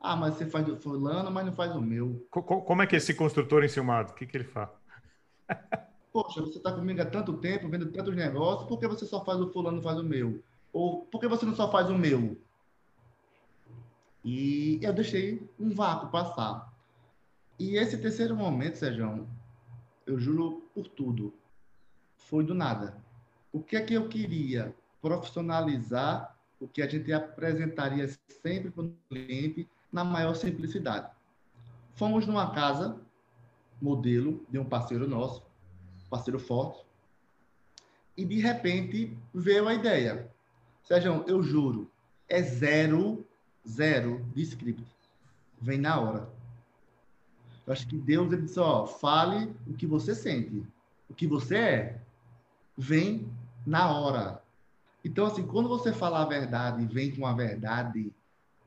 [0.00, 2.26] Ah, mas você faz do fulano, mas não faz o meu.
[2.30, 4.12] Como é que é esse construtor enciumado?
[4.12, 4.68] O que, que ele faz?
[6.12, 9.40] Poxa, você está comigo há tanto tempo, vendo tantos negócios, por que você só faz
[9.40, 10.42] o fulano faz o meu?
[10.72, 12.36] Ou por que você não só faz o meu?
[14.24, 16.72] E eu deixei um vácuo passar.
[17.58, 19.28] E esse terceiro momento, Sérgio,
[20.06, 21.34] eu juro por tudo,
[22.16, 22.96] foi do nada.
[23.52, 24.74] O que é que eu queria?
[25.00, 28.08] Profissionalizar o que a gente apresentaria
[28.42, 31.10] sempre para o cliente na maior simplicidade.
[31.94, 33.00] Fomos numa casa,
[33.80, 35.42] modelo de um parceiro nosso,
[36.08, 36.84] parceiro forte,
[38.16, 40.30] e de repente veio a ideia.
[40.84, 41.90] Sérgio, eu juro,
[42.28, 43.26] é zero,
[43.68, 44.84] zero de script.
[45.60, 46.28] Vem na hora.
[47.66, 50.66] Eu acho que Deus ele disse, ó, fale o que você sente,
[51.08, 52.00] o que você é.
[52.76, 53.28] Vem
[53.66, 54.42] na hora.
[55.04, 58.12] Então, assim, quando você fala a verdade, vem com a verdade,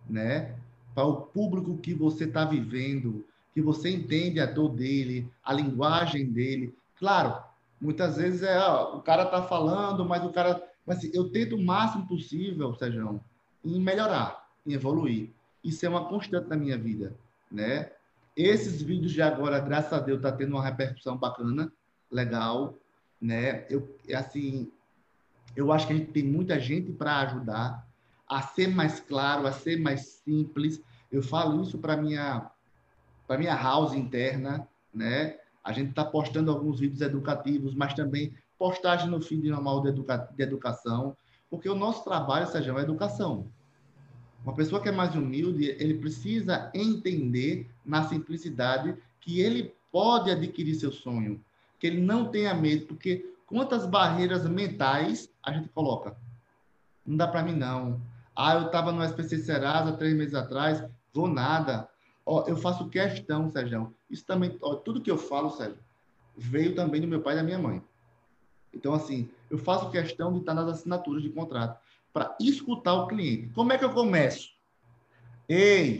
[0.09, 0.55] né?
[0.93, 6.31] Para o público que você está vivendo, que você entende a dor dele, a linguagem
[6.31, 6.75] dele.
[6.97, 7.41] Claro,
[7.79, 10.61] muitas vezes é, ó, o cara está falando, mas o cara.
[10.85, 13.19] Mas assim, eu tento o máximo possível, Sérgio,
[13.63, 15.29] em melhorar, em evoluir.
[15.63, 17.15] Isso é uma constante na minha vida,
[17.51, 17.91] né?
[18.35, 21.71] Esses vídeos de agora, graças a Deus, tá tendo uma repercussão bacana,
[22.11, 22.75] legal,
[23.19, 23.65] né?
[23.69, 24.71] Eu, assim,
[25.55, 27.87] eu acho que a gente tem muita gente para ajudar
[28.27, 30.81] a ser mais claro, a ser mais simples.
[31.11, 32.51] Eu falo isso para minha
[33.27, 35.37] para minha house interna, né?
[35.63, 40.29] A gente está postando alguns vídeos educativos, mas também postagem no feed normal de, educa
[40.35, 41.17] de educação,
[41.49, 43.47] porque o nosso trabalho, Sérgio, é educação.
[44.45, 50.75] Uma pessoa que é mais humilde, ele precisa entender na simplicidade que ele pode adquirir
[50.75, 51.43] seu sonho,
[51.79, 56.15] que ele não tenha medo, porque quantas barreiras mentais a gente coloca.
[57.03, 57.99] Não dá para mim, não.
[58.35, 61.89] Ah, eu estava no SPC Serasa três meses atrás, vou nada.
[62.23, 63.95] Ó, eu faço questão, Sérgio.
[64.11, 65.79] Isso também, ó, tudo que eu falo, Sérgio,
[66.37, 67.81] veio também do meu pai e da minha mãe.
[68.71, 71.79] Então, assim, eu faço questão de estar nas assinaturas de contrato
[72.15, 73.49] para escutar o cliente.
[73.49, 74.47] Como é que eu começo?
[75.49, 75.99] Ei,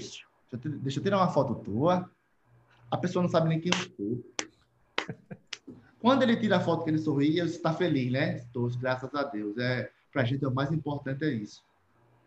[0.81, 2.09] deixa eu tirar uma foto tua.
[2.89, 4.23] A pessoa não sabe nem quem eu sou.
[5.99, 8.37] Quando ele tira a foto que ele sorri, eu está feliz, né?
[8.37, 9.57] Estou, graças a Deus.
[9.57, 11.61] É, para a gente, o mais importante é isso.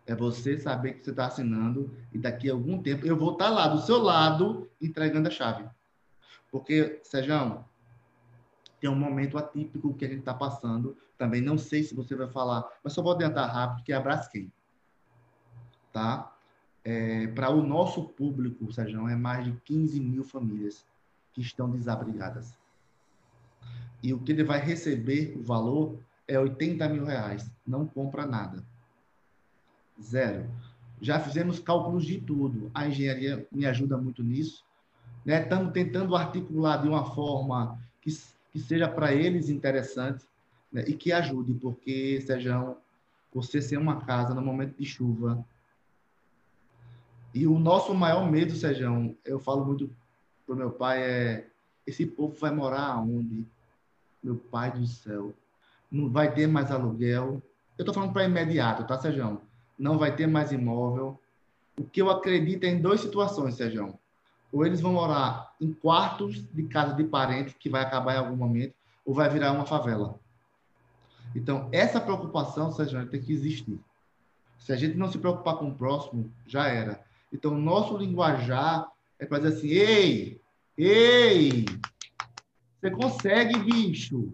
[0.06, 3.46] É você saber que você está assinando e daqui a algum tempo eu vou estar
[3.46, 5.64] tá lá do seu lado entregando a chave.
[6.52, 7.64] Porque, Sejão,
[8.80, 10.96] tem um momento atípico que a gente está passando.
[11.16, 14.00] Também não sei se você vai falar, mas só vou adiantar rápido que é a
[14.00, 14.52] Braskem.
[15.92, 16.32] Tá?
[16.84, 20.86] É, para o nosso público, Sejão, é mais de 15 mil famílias
[21.32, 22.58] que estão desabrigadas
[24.02, 27.50] e o que ele vai receber, o valor, é 80 mil reais.
[27.66, 28.64] Não compra nada.
[30.00, 30.48] Zero.
[31.00, 32.70] Já fizemos cálculos de tudo.
[32.74, 34.64] A engenharia me ajuda muito nisso.
[35.24, 35.42] Né?
[35.42, 38.10] Estamos tentando articular de uma forma que,
[38.52, 40.24] que seja para eles interessante
[40.72, 40.84] né?
[40.86, 42.76] e que ajude, porque, Sejão,
[43.32, 45.44] você ser uma casa no momento de chuva.
[47.34, 49.90] E o nosso maior medo, Sejão, eu falo muito
[50.46, 51.46] para meu pai, é
[51.88, 53.46] esse povo vai morar aonde?
[54.22, 55.32] Meu pai do céu.
[55.90, 57.42] Não vai ter mais aluguel.
[57.78, 59.40] Eu estou falando para imediato, tá, Sejão?
[59.78, 61.18] Não vai ter mais imóvel.
[61.78, 63.98] O que eu acredito é em duas situações, Sejão.
[64.52, 68.36] Ou eles vão morar em quartos de casa de parente, que vai acabar em algum
[68.36, 68.74] momento,
[69.04, 70.18] ou vai virar uma favela.
[71.34, 73.78] Então, essa preocupação, Sejão, tem que existir.
[74.58, 77.00] Se a gente não se preocupar com o próximo, já era.
[77.32, 78.88] Então, nosso linguajar
[79.18, 80.40] é para dizer assim: ei,
[80.78, 81.64] Ei!
[82.80, 84.32] Você consegue, bicho.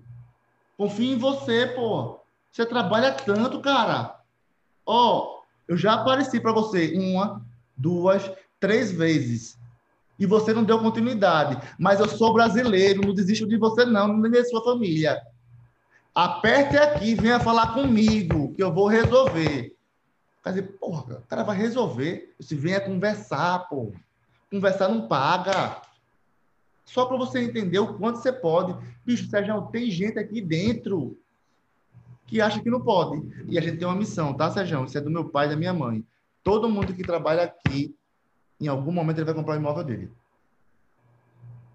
[0.77, 2.21] Confia em você, pô.
[2.53, 4.21] Você trabalha tanto, cara.
[4.85, 7.43] Ó, oh, eu já apareci para você uma,
[7.75, 9.59] duas, três vezes.
[10.19, 11.57] E você não deu continuidade.
[11.79, 15.21] Mas eu sou brasileiro, não desisto de você, não, nem da sua família.
[16.15, 19.75] Aperte aqui, venha falar comigo, que eu vou resolver.
[20.45, 22.35] Quer dizer, porra, o cara vai resolver.
[22.39, 23.93] Se venha conversar, pô.
[24.51, 25.81] Conversar não paga.
[26.85, 28.77] Só para você entender o quanto você pode.
[29.05, 31.19] Bicho, Sérgio, tem gente aqui dentro
[32.27, 33.27] que acha que não pode.
[33.49, 34.85] E a gente tem uma missão, tá, Sérgio?
[34.85, 36.05] Isso é do meu pai e da minha mãe.
[36.43, 37.97] Todo mundo que trabalha aqui,
[38.65, 40.12] em algum momento ele vai comprar o imóvel dele.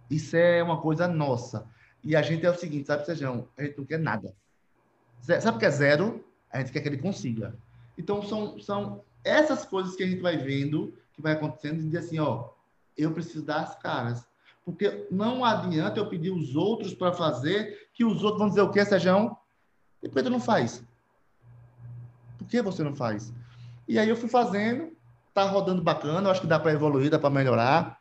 [0.10, 1.68] Isso é uma coisa nossa.
[2.04, 3.48] E a gente é o seguinte, sabe, Sérgio?
[3.58, 4.34] A gente não quer nada.
[5.22, 6.26] Sabe o que é zero?
[6.52, 7.56] A gente quer que ele consiga.
[7.98, 12.00] Então, são, são essas coisas que a gente vai vendo, que vai acontecendo, e dizer
[12.00, 12.50] assim, ó,
[12.98, 14.26] eu preciso dar as caras.
[14.64, 18.72] Porque não adianta eu pedir os outros para fazer, que os outros vão dizer o
[18.72, 19.38] quê, Sejão?
[20.02, 20.84] E que tu não faz?
[22.38, 23.34] Por que você não faz?
[23.88, 24.96] E aí eu fui fazendo,
[25.34, 27.99] tá rodando bacana, eu acho que dá para evoluir, dá para melhorar.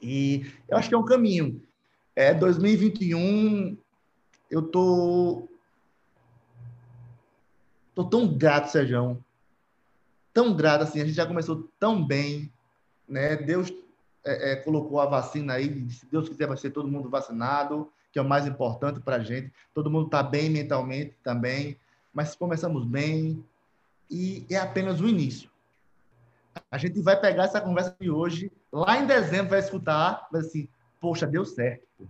[0.00, 1.62] E eu acho que é um caminho.
[2.14, 3.76] É 2021,
[4.50, 5.48] eu tô
[7.94, 9.22] tô tão grato, Sejão.
[10.32, 12.52] Tão grato assim, a gente já começou tão bem,
[13.08, 13.36] né?
[13.36, 13.72] Deus
[14.24, 18.18] é, é, colocou a vacina aí, se Deus quiser vai ser todo mundo vacinado, que
[18.18, 19.52] é o mais importante para a gente.
[19.74, 21.76] Todo mundo está bem mentalmente também,
[22.12, 23.44] mas começamos bem
[24.10, 25.50] e é apenas o início.
[26.70, 30.68] A gente vai pegar essa conversa de hoje, lá em dezembro vai escutar, vai assim,
[31.00, 32.08] poxa, deu certo.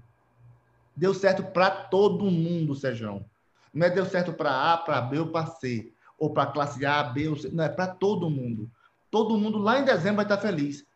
[0.97, 3.25] Deu certo para todo mundo, Sejão.
[3.73, 7.03] Não é deu certo para A, para B ou para C, ou para classe A,
[7.05, 8.71] B ou C, não, é para todo mundo.
[9.11, 10.89] Todo mundo lá em dezembro vai estar feliz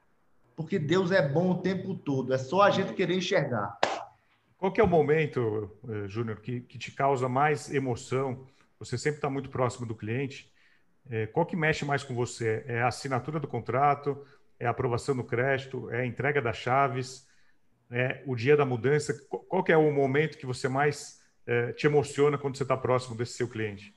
[0.57, 3.79] porque Deus é bom o tempo todo, é só a gente querer enxergar.
[4.59, 8.47] Qual que é o momento, eh, Júnior, que, que te causa mais emoção?
[8.79, 10.52] Você sempre está muito próximo do cliente.
[11.11, 12.65] É, qual que mexe mais com você?
[12.67, 14.25] É a assinatura do contrato?
[14.59, 15.91] É a aprovação do crédito?
[15.91, 17.27] É a entrega das chaves?
[17.91, 19.15] É o dia da mudança?
[19.29, 23.17] Qual que é o momento que você mais é, te emociona quando você está próximo
[23.17, 23.95] desse seu cliente?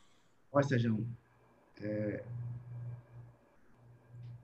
[0.51, 1.07] Olha, Sérgio,
[1.81, 2.23] é...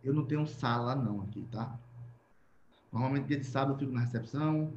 [0.04, 1.78] eu não tenho sala não aqui, tá?
[2.92, 4.74] Normalmente, dia de sábado, eu fico na recepção.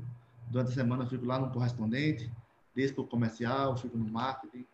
[0.49, 2.31] Durante a semana, eu fico lá no correspondente.
[2.75, 4.65] Desço para o comercial, fico no marketing.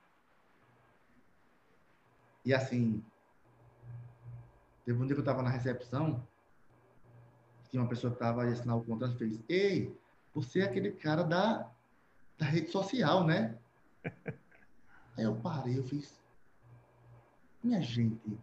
[2.44, 3.02] E assim,
[4.84, 6.26] teve um dia que eu estava na recepção,
[7.70, 9.98] tinha uma pessoa que estava a assinar o contrato e fez: Ei,
[10.34, 11.70] você é aquele cara da,
[12.38, 13.56] da rede social, né?
[15.16, 16.20] Aí eu parei, eu fiz:
[17.62, 18.38] Minha gente,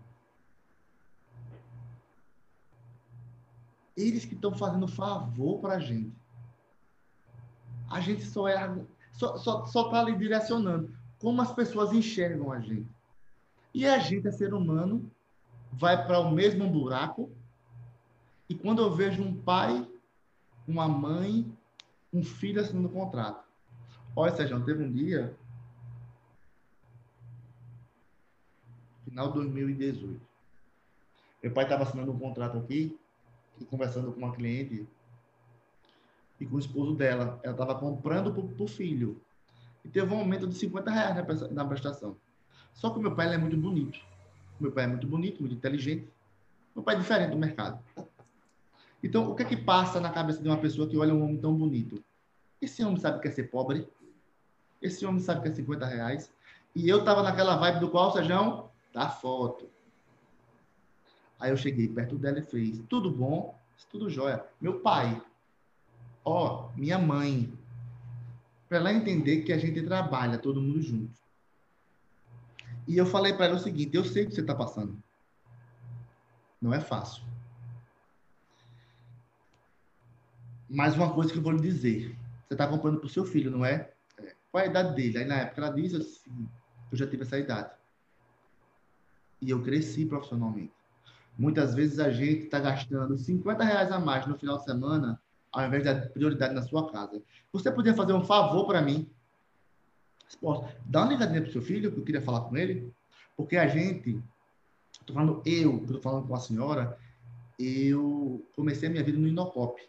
[3.97, 6.15] Eles que estão fazendo favor para a gente.
[7.89, 12.59] A gente só é só só só está ali direcionando como as pessoas enxergam a
[12.59, 12.87] gente.
[13.78, 15.07] E a gente é ser humano,
[15.71, 17.32] vai para o mesmo buraco.
[18.49, 19.88] E quando eu vejo um pai,
[20.67, 21.45] uma mãe,
[22.11, 23.47] um filho assinando contrato.
[24.15, 25.38] Olha, Sérgio, teve um dia,
[29.05, 30.19] final de 2018.
[31.43, 32.99] Meu pai estava assinando um contrato aqui
[33.69, 34.88] conversando com uma cliente
[36.39, 37.39] e com o esposo dela.
[37.43, 39.21] Ela estava comprando para o filho.
[39.86, 42.17] E teve um aumento de 50 reais na, prestação.
[42.78, 43.99] Só que o meu pai é muito bonito.
[44.59, 46.07] Meu pai é muito bonito, muito inteligente.
[46.75, 47.84] Meu pai é diferente do mercado.
[49.03, 51.38] Então, o que é que passa na cabeça de uma pessoa que olha um homem
[51.38, 52.03] tão bonito?
[52.61, 53.88] Esse homem sabe que é ser pobre?
[54.80, 56.32] Esse homem sabe que é 50 reais?
[56.75, 58.69] E eu estava naquela vibe do qual, Sejão?
[58.93, 59.67] Da foto.
[61.39, 63.57] Aí eu cheguei perto dela e fez, tudo bom?
[63.89, 64.45] Tudo jóia.
[64.61, 65.19] Meu pai,
[66.23, 67.51] ó, minha mãe,
[68.69, 71.26] para ela entender que a gente trabalha todo mundo junto.
[72.88, 74.97] E eu falei para ela o seguinte, eu sei o que você está passando.
[76.61, 77.21] Não é fácil.
[80.69, 82.15] Mais uma coisa que eu vou lhe dizer.
[82.47, 83.91] Você está comprando para o seu filho, não é?
[84.17, 84.33] é?
[84.49, 85.17] Qual é a idade dele?
[85.17, 86.47] Aí na época ela diz assim,
[86.91, 87.71] eu já tive essa idade.
[89.41, 90.73] E eu cresci profissionalmente.
[91.38, 95.21] Muitas vezes a gente está gastando 50 reais a mais no final de semana,
[95.51, 97.21] ao invés da prioridade na sua casa.
[97.51, 99.09] Você podia fazer um favor para mim?
[100.36, 102.93] Posso dar uma ligadinha para o seu filho, que eu queria falar com ele,
[103.36, 104.21] porque a gente,
[104.99, 106.97] estou falando eu, estou falando com a senhora,
[107.57, 109.82] eu comecei a minha vida no Inocop,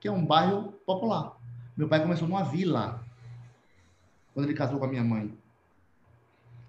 [0.00, 1.36] que é um bairro popular.
[1.76, 3.04] Meu pai começou numa vila,
[4.34, 5.36] quando ele casou com a minha mãe.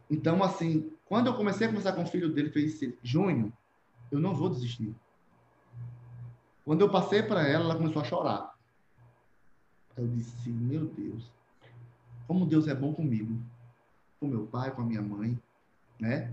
[0.09, 3.51] Então, assim, quando eu comecei a conversar com o filho dele, fez junho,
[4.11, 4.95] eu não vou desistir.
[6.63, 8.57] Quando eu passei para ela, ela começou a chorar.
[9.95, 11.31] Eu disse, meu Deus,
[12.27, 13.39] como Deus é bom comigo,
[14.19, 15.39] com meu pai, com a minha mãe,
[15.99, 16.31] né?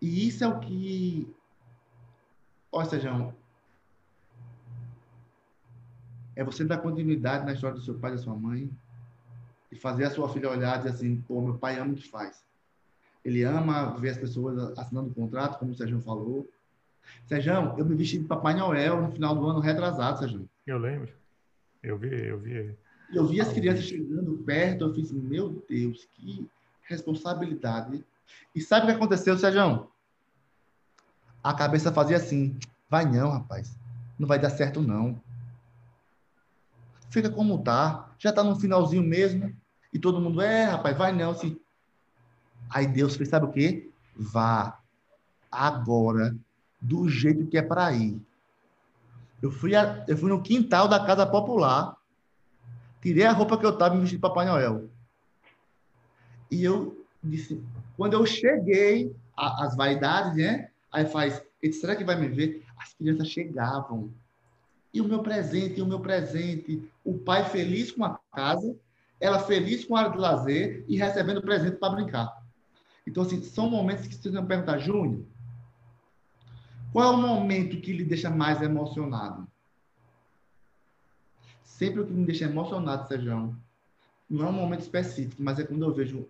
[0.00, 1.32] E isso é o que,
[2.72, 3.34] ó, Sejão,
[6.34, 8.70] é você dar continuidade na história do seu pai e da sua mãe
[9.70, 12.08] e fazer a sua filha olhar e dizer assim, pô, meu pai ama o que
[12.08, 12.44] faz.
[13.24, 16.48] Ele ama ver as pessoas assinando o contrato, como o Sérgio falou.
[17.26, 20.48] Sérgio, eu me vesti de Papai Noel no final do ano retrasado, Sérgio.
[20.66, 21.12] Eu lembro.
[21.82, 22.76] Eu vi, eu vi.
[23.12, 26.48] Eu vi as crianças chegando perto, eu fiz, meu Deus, que
[26.82, 28.04] responsabilidade.
[28.54, 29.88] E sabe o que aconteceu, Sérgio?
[31.42, 32.58] A cabeça fazia assim,
[32.88, 33.78] vai não, rapaz.
[34.18, 35.20] Não vai dar certo, não.
[37.10, 38.10] Fica como tá.
[38.18, 39.54] Já tá no finalzinho mesmo.
[39.92, 41.34] E todo mundo, é, rapaz, vai não.
[41.34, 41.60] Se
[42.70, 43.90] Aí Deus fez, sabe o quê?
[44.16, 44.78] Vá
[45.50, 46.34] agora
[46.80, 48.20] do jeito que é para ir.
[49.42, 51.96] Eu fui, a, eu fui no quintal da casa popular,
[53.02, 54.88] tirei a roupa que eu estava e me vesti de Papai Noel.
[56.50, 57.60] E eu disse,
[57.96, 60.70] quando eu cheguei, a, as vaidades, né?
[60.90, 61.42] Aí faz,
[61.72, 62.62] será que vai me ver?
[62.76, 64.10] As crianças chegavam.
[64.94, 66.88] E o meu presente, e o meu presente.
[67.04, 68.76] O pai feliz com a casa,
[69.18, 72.42] ela feliz com a área de lazer e recebendo presente para brincar.
[73.06, 75.24] Então, assim, são momentos que você vai perguntar, Júnior,
[76.92, 79.48] qual é o momento que lhe deixa mais emocionado?
[81.82, 83.56] Sempre o que me deixa emocionado, Sérgio,
[84.30, 86.28] não é um momento específico, mas é quando eu vejo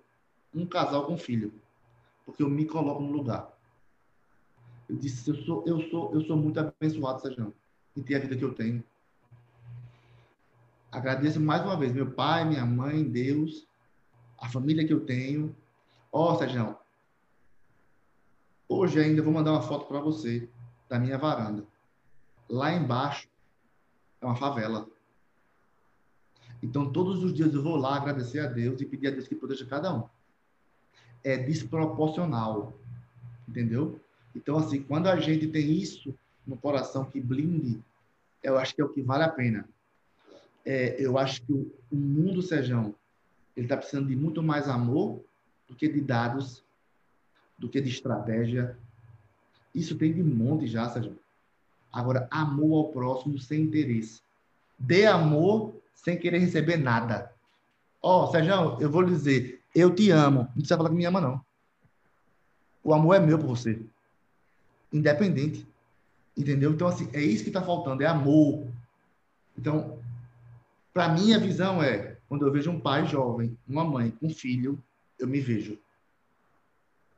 [0.55, 1.53] um casal com filho,
[2.24, 3.53] porque eu me coloco no lugar.
[4.88, 7.53] Eu disse, eu sou, eu sou, eu sou muito abençoado, Sérgio,
[7.94, 8.82] em ter a vida que eu tenho.
[10.90, 13.68] Agradeço mais uma vez meu pai, minha mãe, Deus,
[14.38, 15.55] a família que eu tenho,
[16.11, 16.78] Ó, oh, Sérgio,
[18.66, 20.48] hoje ainda vou mandar uma foto para você
[20.88, 21.62] da minha varanda.
[22.48, 23.28] Lá embaixo
[24.18, 24.88] é uma favela.
[26.62, 29.34] Então, todos os dias eu vou lá agradecer a Deus e pedir a Deus que
[29.34, 30.04] proteja cada um.
[31.24, 32.72] É desproporcional.
[33.48, 34.00] Entendeu?
[34.34, 36.14] Então, assim, quando a gente tem isso
[36.46, 37.82] no coração que blinde,
[38.42, 39.68] eu acho que é o que vale a pena.
[40.64, 42.94] É, eu acho que o, o mundo, Sejão,
[43.56, 45.20] ele está precisando de muito mais amor
[45.68, 46.62] do que de dados,
[47.58, 48.76] do que de estratégia.
[49.74, 51.18] Isso tem de monte já, Sérgio.
[51.92, 54.22] Agora, amor ao próximo sem interesse.
[54.78, 57.32] Dê amor sem querer receber nada.
[58.01, 60.40] Ó, oh, Sérgio, eu vou lhe dizer, eu te amo.
[60.40, 61.40] Não precisa falar que me ama, não.
[62.82, 63.80] O amor é meu por você.
[64.93, 65.66] Independente.
[66.36, 66.72] Entendeu?
[66.72, 68.66] Então, assim, é isso que está faltando, é amor.
[69.57, 69.99] Então,
[70.93, 74.82] para mim, a visão é, quando eu vejo um pai jovem, uma mãe um filho,
[75.18, 75.78] eu me vejo.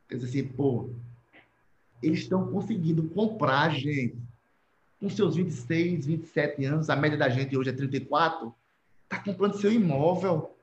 [0.07, 0.89] Quer dizer assim, pô,
[2.01, 4.17] eles estão conseguindo comprar, gente,
[4.99, 8.53] com seus 26, 27 anos, a média da gente hoje é 34,
[9.05, 10.55] está comprando seu imóvel.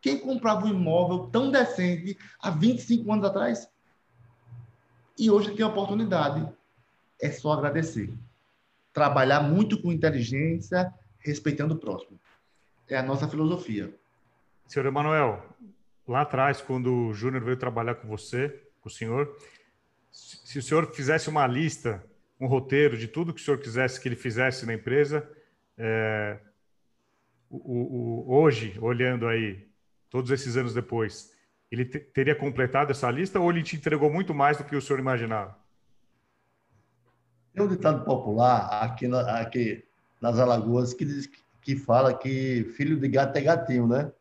[0.00, 3.70] Quem comprava um imóvel tão decente há 25 anos atrás?
[5.18, 6.48] E hoje tem a oportunidade.
[7.20, 8.10] É só agradecer.
[8.92, 12.18] Trabalhar muito com inteligência, respeitando o próximo.
[12.88, 13.94] É a nossa filosofia.
[14.66, 15.44] Senhor Emanuel,
[16.08, 18.48] lá atrás, quando o Júnior veio trabalhar com você,
[18.80, 19.36] com o senhor,
[20.10, 22.02] se o senhor fizesse uma lista,
[22.40, 25.28] um roteiro de tudo que o senhor quisesse que ele fizesse na empresa,
[25.76, 26.38] é,
[27.50, 29.66] o, o, hoje, olhando aí,
[30.08, 31.32] todos esses anos depois,
[31.70, 34.80] ele te, teria completado essa lista ou ele te entregou muito mais do que o
[34.80, 35.58] senhor imaginava?
[37.52, 39.84] Tem um ditado popular aqui, na, aqui
[40.20, 41.28] nas Alagoas que, diz,
[41.60, 44.12] que fala que filho de gato é gatinho, né?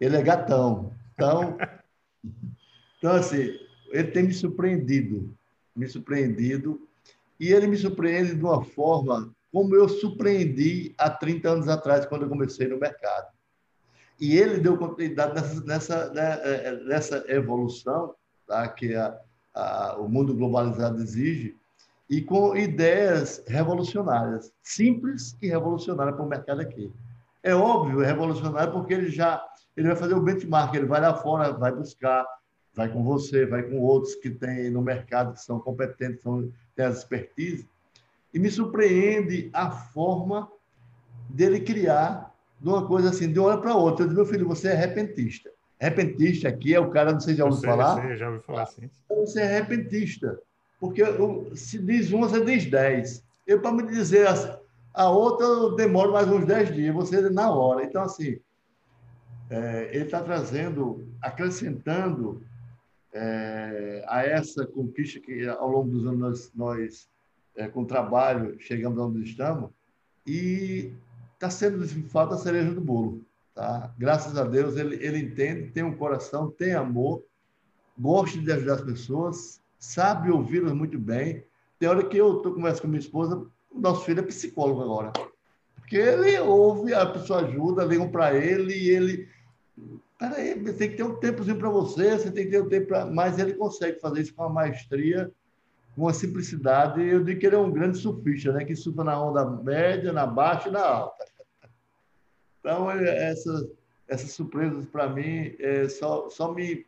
[0.00, 0.94] Ele é gatão.
[1.12, 1.58] Então,
[2.98, 3.58] então assim,
[3.90, 5.36] ele tem me surpreendido,
[5.74, 6.88] me surpreendido,
[7.38, 12.22] e ele me surpreende de uma forma como eu surpreendi há 30 anos atrás, quando
[12.22, 13.28] eu comecei no mercado.
[14.20, 18.14] E ele deu continuidade nessa, nessa, né, é, é, nessa evolução
[18.46, 19.18] tá, que a,
[19.54, 21.56] a, o mundo globalizado exige,
[22.08, 26.92] e com ideias revolucionárias, simples e revolucionárias para o mercado aqui.
[27.42, 29.44] É óbvio, é revolucionário porque ele já
[29.76, 32.24] ele vai fazer o benchmark, ele vai lá fora, vai buscar,
[32.74, 36.86] vai com você, vai com outros que tem no mercado que são competentes, são, têm
[36.86, 37.68] as expertise,
[38.36, 40.46] e me surpreende a forma
[41.26, 44.04] dele criar de uma coisa assim, de uma hora para outra.
[44.04, 45.50] Eu disse, meu filho, você é repentista.
[45.80, 47.98] Repentista aqui é o cara, não sei se já ouviu falar.
[48.02, 48.90] Sei, já ouviu falar, sim.
[49.08, 50.38] Você é repentista.
[50.78, 51.02] Porque
[51.54, 53.24] se diz uma, você diz dez.
[53.46, 54.60] Eu, para me dizer a,
[54.92, 57.84] a outra, eu demoro mais uns dez dias, você na hora.
[57.84, 58.38] Então, assim,
[59.48, 62.42] é, ele está trazendo, acrescentando
[63.14, 67.15] é, a essa conquista que ao longo dos anos nós, nós
[67.56, 69.70] é, com trabalho, chegamos onde estamos,
[70.26, 70.92] e
[71.34, 73.22] está sendo, de fato, a cereja do bolo.
[73.54, 73.92] Tá?
[73.98, 77.24] Graças a Deus, ele, ele entende, tem um coração, tem amor,
[77.98, 81.44] gosta de ajudar as pessoas, sabe ouvi-las muito bem.
[81.78, 85.12] Tem hora que eu estou conversando com minha esposa, o nosso filho é psicólogo agora.
[85.76, 89.28] Porque ele ouve, a pessoa ajuda, ligam para ele e ele.
[90.18, 93.06] Peraí, tem que ter um tempozinho para você, você tem que ter um tempo para.
[93.06, 95.30] Mas ele consegue fazer isso com uma maestria,
[95.96, 97.02] uma simplicidade.
[97.02, 98.64] Eu digo que ele é um grande surfista, né?
[98.64, 101.24] Que surfa na onda média, na baixa e na alta.
[102.60, 103.66] Então, é, essas,
[104.08, 106.84] essas surpresas, para mim, é, só, só me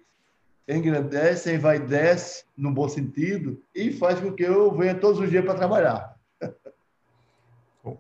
[0.68, 5.54] engrandece, envaidece, no bom sentido, e faz com que eu venha todos os dias para
[5.54, 6.18] trabalhar.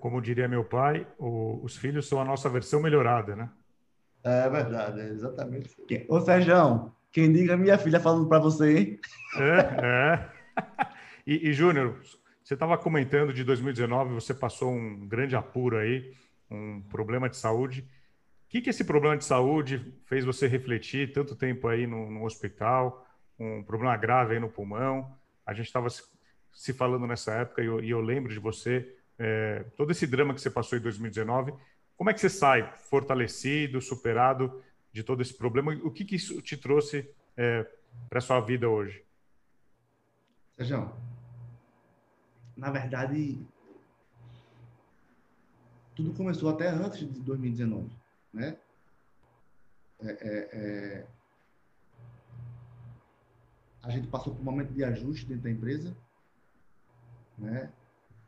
[0.00, 3.48] Como diria meu pai, o, os filhos são a nossa versão melhorada, né?
[4.22, 5.70] É verdade, é exatamente.
[6.08, 8.98] Ô, Sérgio, quem diga minha filha falando para você.
[9.36, 10.28] É, é.
[11.28, 12.00] E, e Júnior,
[12.42, 16.16] você estava comentando de 2019, você passou um grande apuro aí,
[16.50, 17.82] um problema de saúde.
[17.82, 22.24] O que, que esse problema de saúde fez você refletir tanto tempo aí no, no
[22.24, 23.06] hospital,
[23.38, 25.14] um problema grave aí no pulmão?
[25.44, 26.02] A gente estava se,
[26.50, 30.32] se, falando nessa época e eu, e eu lembro de você, é, todo esse drama
[30.32, 31.52] que você passou em 2019.
[31.94, 35.74] Como é que você sai fortalecido, superado de todo esse problema?
[35.84, 37.06] O que, que isso te trouxe
[37.36, 37.66] é,
[38.08, 39.04] para a sua vida hoje?
[40.56, 40.90] Sérgio,
[42.58, 43.40] na verdade,
[45.94, 47.88] tudo começou até antes de 2019
[48.32, 48.56] né?
[50.00, 51.06] É, é, é...
[53.82, 55.96] A gente passou por um momento de ajuste dentro da empresa,
[57.38, 57.70] né?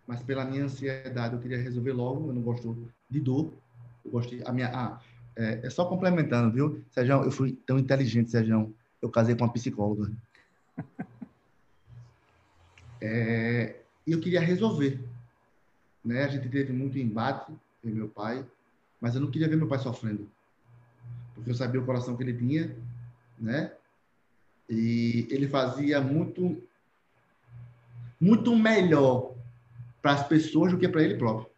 [0.06, 2.28] Mas pela minha ansiedade eu queria resolver logo.
[2.28, 3.52] Eu não gosto de dor.
[4.04, 5.00] Eu gosto de, a minha ah,
[5.36, 7.22] é, é só complementando, viu, Sérgio?
[7.22, 8.74] Eu fui tão inteligente, Sérgio.
[9.02, 10.10] Eu casei com uma psicóloga.
[13.02, 15.00] É, e eu queria resolver.
[16.04, 16.24] Né?
[16.24, 18.44] A gente teve muito embate, eu meu pai,
[19.00, 20.30] mas eu não queria ver meu pai sofrendo.
[21.34, 22.76] Porque eu sabia o coração que ele tinha,
[23.38, 23.72] né?
[24.68, 26.62] E ele fazia muito
[28.20, 29.34] muito melhor
[30.02, 31.50] para as pessoas do que para ele próprio.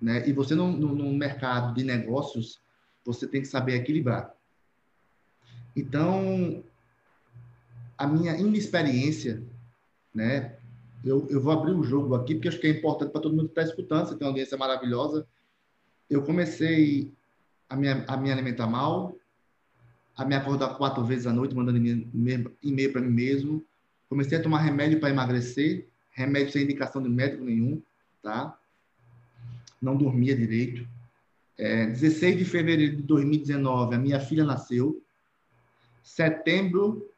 [0.00, 0.28] Né?
[0.28, 2.60] E você no, no, no, mercado de negócios,
[3.04, 4.34] você tem que saber equilibrar.
[5.74, 6.64] Então,
[7.96, 9.42] a minha inexperiência,
[10.16, 10.56] né?
[11.04, 13.48] Eu, eu vou abrir o jogo aqui porque acho que é importante para todo mundo
[13.48, 14.08] que está escutando.
[14.08, 15.26] Você tem uma audiência maravilhosa
[16.08, 17.12] eu comecei
[17.68, 19.16] a me, a me alimentar mal,
[20.16, 23.64] a me acordar quatro vezes à noite, mandando e-mail para mim mesmo.
[24.08, 27.82] Comecei a tomar remédio para emagrecer, remédio sem indicação de médico nenhum,
[28.22, 28.56] tá?
[29.82, 30.86] Não dormia direito.
[31.58, 35.02] É, 16 de fevereiro de 2019, a minha filha nasceu.
[36.02, 37.10] Setembro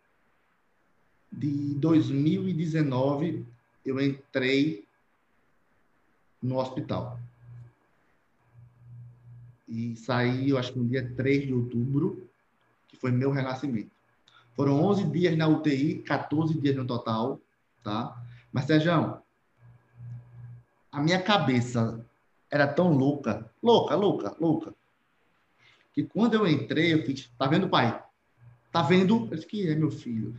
[1.30, 3.44] de 2019,
[3.84, 4.84] eu entrei
[6.42, 7.18] no hospital
[9.68, 12.26] e saí, eu acho que no dia 3 de outubro,
[12.88, 13.90] que foi meu renascimento.
[14.56, 17.38] Foram 11 dias na UTI, 14 dias no total,
[17.84, 18.20] tá?
[18.50, 19.22] Mas, Sérgio,
[20.90, 22.04] a minha cabeça
[22.50, 24.74] era tão louca, louca, louca, louca,
[25.92, 28.02] que quando eu entrei, eu fiz, tá vendo, pai?
[28.72, 29.28] Tá vendo?
[29.30, 30.34] Eu disse, que é, meu filho?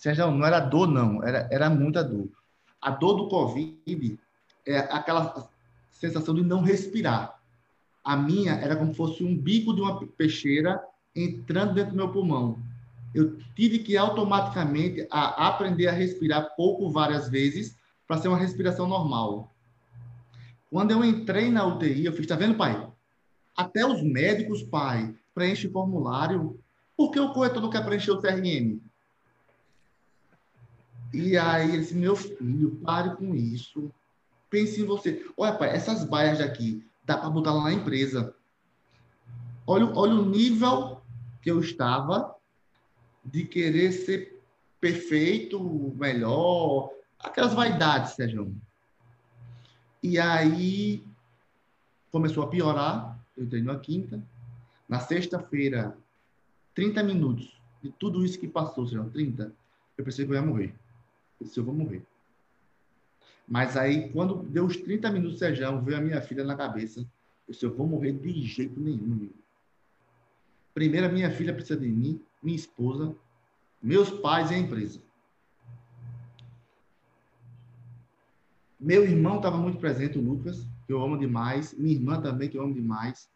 [0.00, 2.26] Sérgio, não era dor, não, era, era muita dor.
[2.80, 4.18] A dor do Covid
[4.66, 5.46] é aquela
[5.92, 7.38] sensação de não respirar.
[8.02, 10.82] A minha era como se fosse um bico de uma peixeira
[11.14, 12.58] entrando dentro do meu pulmão.
[13.14, 17.76] Eu tive que automaticamente a aprender a respirar pouco várias vezes
[18.08, 19.52] para ser uma respiração normal.
[20.70, 22.88] Quando eu entrei na UTI, eu fiz, tá vendo, pai?
[23.54, 26.58] Até os médicos, pai, preenchem formulário.
[26.96, 28.80] Por que o corretor não quer preencher o CRM?
[31.12, 33.90] E aí ele disse, meu filho, pare com isso.
[34.48, 35.24] Pense em você.
[35.36, 38.34] Olha, pai, essas baias aqui, dá para botar lá na empresa.
[39.66, 41.00] Olha, olha o nível
[41.42, 42.34] que eu estava
[43.24, 44.40] de querer ser
[44.80, 45.60] perfeito,
[45.96, 48.54] melhor, aquelas vaidades, Sérgio.
[50.02, 51.04] E aí
[52.10, 53.18] começou a piorar.
[53.36, 54.22] Eu entrei na quinta.
[54.88, 55.96] Na sexta-feira,
[56.74, 59.52] 30 minutos de tudo isso que passou, Sérgio, 30,
[59.96, 60.74] eu pensei que eu ia morrer.
[61.40, 62.04] Disse, eu vou morrer.
[63.48, 67.00] Mas aí, quando deu os 30 minutos, Sérgio, veio a minha filha na cabeça.
[67.00, 69.28] Eu disse, eu vou morrer de jeito nenhum.
[70.72, 73.14] Primeiro, a minha filha precisa de mim, minha esposa,
[73.82, 75.00] meus pais e a empresa.
[78.78, 81.74] Meu irmão estava muito presente, o Lucas, que eu amo demais.
[81.74, 83.28] Minha irmã também, que eu amo demais.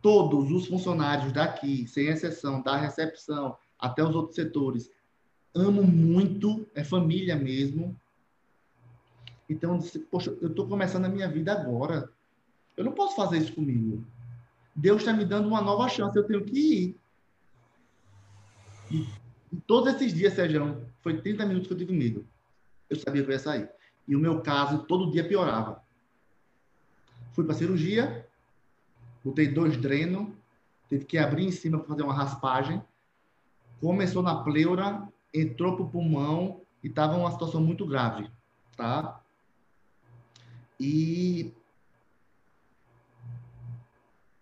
[0.00, 4.90] Todos os funcionários daqui, sem exceção, da recepção até os outros setores,
[5.54, 7.98] amo muito, é família mesmo.
[9.48, 12.10] Então, eu disse, poxa, eu estou começando a minha vida agora.
[12.76, 14.04] Eu não posso fazer isso comigo.
[14.74, 16.96] Deus está me dando uma nova chance, eu tenho que ir.
[18.90, 19.06] E,
[19.66, 22.24] todos esses dias, Sérgio, foi 30 minutos que eu tive medo.
[22.88, 23.68] Eu sabia que eu ia sair.
[24.06, 25.82] E o meu caso todo dia piorava.
[27.32, 28.26] Fui para cirurgia,
[29.24, 30.28] botei dois drenos,
[30.88, 32.82] tive que abrir em cima para fazer uma raspagem.
[33.80, 38.30] Começou na pleura, entrou para o pulmão e estava uma situação muito grave,
[38.76, 39.20] tá?
[40.78, 41.52] E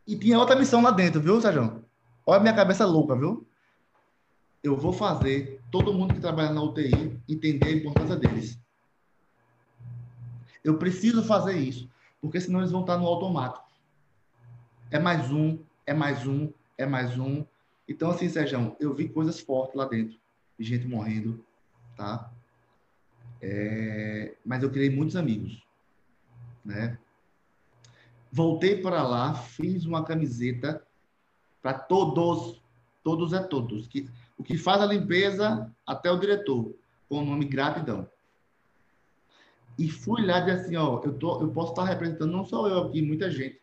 [0.07, 1.85] e tinha outra missão lá dentro, viu, Sérgio?
[2.25, 3.47] Olha a minha cabeça louca, viu?
[4.63, 8.59] Eu vou fazer todo mundo que trabalha na UTI entender a importância deles.
[10.63, 11.89] Eu preciso fazer isso,
[12.21, 13.65] porque senão eles vão estar no automático.
[14.91, 17.45] É mais um, é mais um, é mais um.
[17.89, 20.19] Então, assim, Sérgio, eu vi coisas fortes lá dentro,
[20.59, 21.45] de gente morrendo,
[21.97, 22.31] tá?
[23.41, 24.37] É...
[24.45, 25.63] Mas eu criei muitos amigos,
[26.65, 26.99] né?
[28.31, 30.87] Voltei para lá, fiz uma camiseta
[31.63, 32.63] para todos,
[33.03, 36.75] todos é todos, que, o que faz a limpeza até o diretor,
[37.09, 38.09] com o nome Gratidão.
[39.79, 42.69] E fui lá e disse assim, ó, eu, tô, eu posso estar representando não só
[42.69, 43.61] eu aqui, muita gente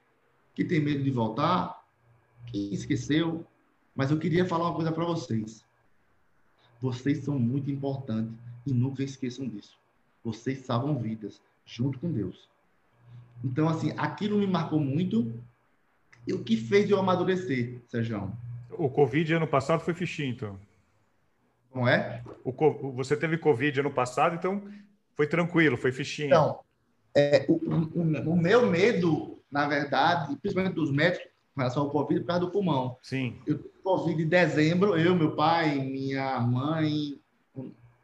[0.53, 1.83] que tem medo de voltar,
[2.47, 3.45] que esqueceu,
[3.95, 5.65] mas eu queria falar uma coisa para vocês.
[6.83, 8.33] Vocês são muito importantes
[8.67, 9.79] e nunca esqueçam disso.
[10.21, 12.49] Vocês salvam vidas, junto com Deus.
[13.41, 15.33] Então, assim, aquilo me marcou muito
[16.27, 18.33] e o que fez eu amadurecer, Sérgio.
[18.71, 20.59] O Covid ano passado foi fichinho, então.
[21.73, 22.21] Não é?
[22.43, 22.51] O,
[22.91, 24.61] você teve Covid ano passado, então
[25.15, 26.27] foi tranquilo, foi fichinho.
[26.27, 26.59] Então,
[27.15, 32.21] é, o, o, o, meu medo, na verdade, principalmente dos médicos, com relação ao Covid,
[32.21, 32.97] por causa do pulmão.
[33.01, 33.37] Sim.
[33.45, 37.19] Eu tive Covid em dezembro, eu, meu pai, minha mãe,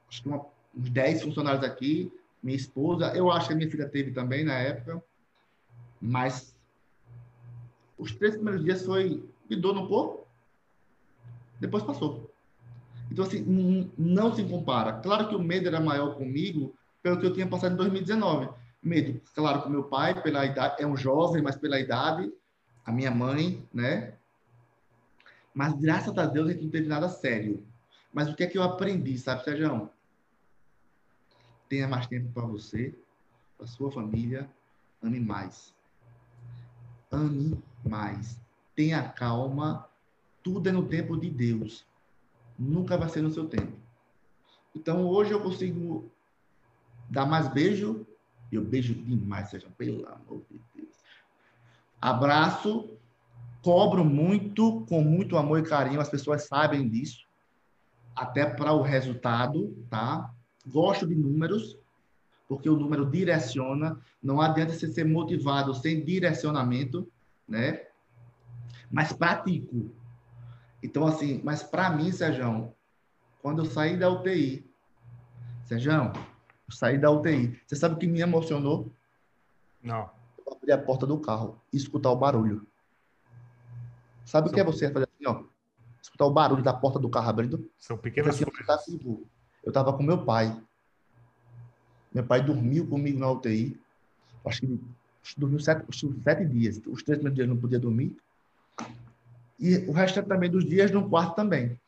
[0.07, 0.45] acho que uma,
[0.75, 4.53] uns 10 funcionários aqui, minha esposa, eu acho que a minha filha teve também na
[4.53, 5.03] época.
[6.01, 6.55] Mas
[7.97, 10.25] os três primeiros dias foi de dor no corpo,
[11.59, 12.31] depois passou.
[13.11, 14.93] Então, assim, não se compara.
[14.93, 18.49] Claro que o medo era maior comigo pelo que eu tinha passado em 2019.
[18.81, 22.31] Medo, claro, com meu pai, pela idade, é um jovem, mas pela idade,
[22.89, 24.13] a minha mãe, né?
[25.53, 27.65] Mas graças a Deus a gente não teve nada sério.
[28.13, 29.89] Mas o que é que eu aprendi, sabe, Sérgio?
[31.67, 32.95] Tenha mais tempo para você,
[33.57, 34.49] para sua família,
[35.01, 35.73] ame mais
[37.11, 38.39] ame mais.
[38.75, 39.87] Tenha calma.
[40.43, 41.85] Tudo é no tempo de Deus.
[42.57, 43.77] Nunca vai ser no seu tempo.
[44.75, 46.09] Então, hoje eu consigo
[47.09, 48.05] dar mais beijo.
[48.51, 50.68] Eu beijo demais, seja pelo amor de Deus.
[52.01, 52.97] Abraço.
[53.61, 55.99] Cobro muito, com muito amor e carinho.
[55.99, 57.27] As pessoas sabem disso.
[58.15, 60.33] Até para o resultado, tá?
[60.65, 61.77] Gosto de números
[62.49, 64.01] porque o número direciona.
[64.21, 67.07] Não adianta você ser motivado sem direcionamento,
[67.47, 67.85] né?
[68.91, 69.91] Mas pratico.
[70.81, 72.73] Então, assim, mas para mim, Sérgio,
[73.41, 74.65] quando eu saí da UTI,
[75.65, 76.11] Sérgio, eu
[76.71, 78.91] saí da UTI, você sabe o que me emocionou?
[79.83, 80.09] Não.
[80.51, 82.65] Abrir a porta do carro e escutar o barulho.
[84.25, 84.51] Sabe São...
[84.51, 85.43] o que é você fazer assim, ó?
[86.01, 87.69] Escutar o barulho da porta do carro abrindo?
[87.77, 88.85] São pequenas assim, coisas.
[89.63, 90.61] Eu estava com meu pai.
[92.13, 93.79] Meu pai dormiu comigo na UTI.
[94.45, 94.79] Acho que,
[95.23, 95.85] acho que dormiu sete,
[96.23, 96.77] sete dias.
[96.87, 98.15] Os três primeiros dias não podia dormir.
[99.59, 101.79] E o resto também dos dias no quarto também.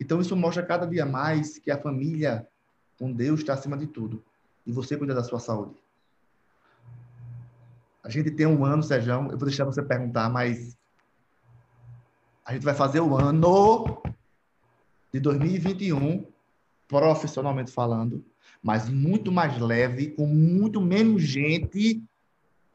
[0.00, 2.46] Então, isso mostra cada dia mais que a família
[2.98, 4.22] com Deus está acima de tudo.
[4.66, 5.76] E você cuida da sua saúde.
[8.06, 10.78] A gente tem um ano, Sérgio, eu vou deixar você perguntar, mas
[12.44, 14.00] a gente vai fazer o ano
[15.12, 16.24] de 2021,
[16.86, 18.24] profissionalmente falando,
[18.62, 22.00] mas muito mais leve, com muito menos gente,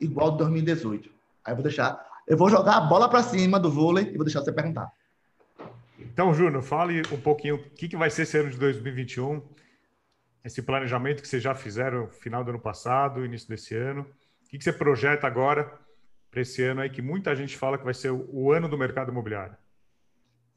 [0.02, 1.10] igual de 2018.
[1.46, 4.26] Aí eu vou deixar, eu vou jogar a bola para cima do vôlei e vou
[4.26, 4.92] deixar você perguntar.
[5.98, 9.42] Então, Júnior, fale um pouquinho o que, que vai ser esse ano de 2021.
[10.44, 14.06] esse planejamento que vocês já fizeram no final do ano passado, início desse ano?
[14.54, 15.80] O que você projeta agora
[16.30, 19.10] para esse ano aí que muita gente fala que vai ser o ano do mercado
[19.10, 19.56] imobiliário?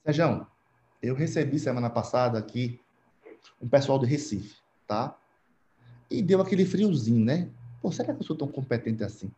[0.05, 0.47] Sérgio,
[1.01, 2.81] eu recebi semana passada aqui
[3.63, 4.57] um pessoal do Recife,
[4.87, 5.17] tá?
[6.11, 7.49] E deu aquele friozinho, né?
[7.81, 9.31] Pô, será que eu sou tão competente assim?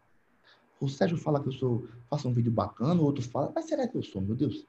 [0.80, 3.86] O Sérgio fala que eu sou, faço um vídeo bacana, o outro fala, mas será
[3.86, 4.66] que eu sou, meu Deus?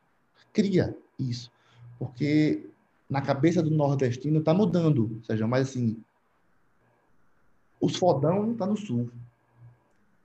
[0.52, 1.50] Cria isso.
[1.98, 2.70] Porque
[3.10, 6.04] na cabeça do nordestino está mudando, Sérgio, mas assim,
[7.80, 9.10] os fodão tá no sul,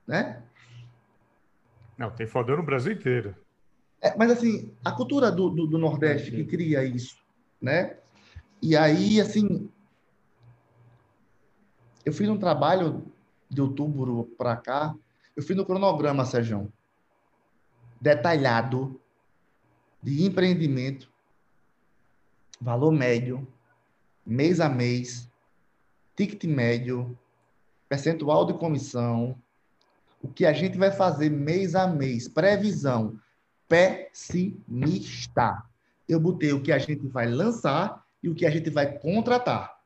[0.07, 0.43] né?
[1.97, 3.35] Não, tem fodão no Brasil inteiro.
[4.01, 7.17] É, mas assim, a cultura do, do, do Nordeste que cria isso,
[7.61, 7.97] né?
[8.61, 9.69] E aí, assim,
[12.05, 13.05] eu fiz um trabalho
[13.49, 14.95] de outubro para cá,
[15.35, 16.71] eu fiz no cronograma, Sérgio,
[17.99, 18.99] detalhado
[20.01, 21.09] de empreendimento,
[22.59, 23.47] valor médio,
[24.25, 25.29] mês a mês,
[26.15, 27.17] ticket médio,
[27.87, 29.37] percentual de comissão,
[30.23, 33.19] o que a gente vai fazer mês a mês, previsão
[33.67, 35.61] pessimista.
[36.07, 39.77] Eu botei o que a gente vai lançar e o que a gente vai contratar.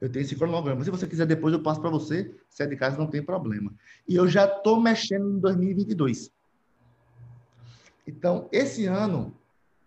[0.00, 0.82] Eu tenho esse cronograma.
[0.82, 2.34] Se você quiser depois, eu passo para você.
[2.50, 3.72] Se é de casa, não tem problema.
[4.08, 6.30] E eu já estou mexendo em 2022.
[8.06, 9.34] Então, esse ano,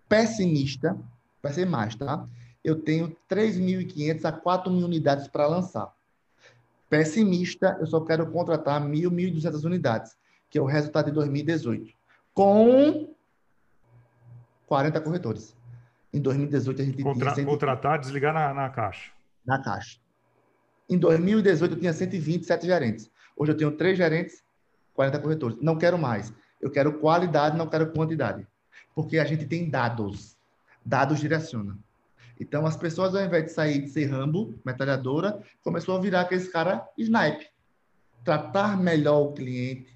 [0.07, 0.97] pessimista,
[1.43, 2.27] vai ser mais, tá?
[2.63, 5.93] Eu tenho 3.500 a 4.000 unidades para lançar.
[6.89, 10.17] Pessimista, eu só quero contratar 1.000, 1.200 unidades,
[10.49, 11.93] que é o resultado de 2018.
[12.33, 13.13] Com
[14.67, 15.55] 40 corretores.
[16.13, 17.45] Em 2018, a gente Contra, tinha...
[17.45, 19.11] Contratar, desligar na, na caixa.
[19.45, 19.99] Na caixa.
[20.89, 23.11] Em 2018, eu tinha 127 gerentes.
[23.35, 24.43] Hoje eu tenho três gerentes,
[24.93, 25.57] 40 corretores.
[25.61, 26.33] Não quero mais.
[26.61, 28.47] Eu quero qualidade, não quero quantidade.
[28.95, 30.37] Porque a gente tem dados.
[30.85, 31.77] Dados direcionam.
[32.39, 36.47] Então, as pessoas, ao invés de sair de ser Rambo, metralhadora, começou a virar aqueles
[36.47, 37.47] cara snipe.
[38.23, 39.95] Tratar melhor o cliente.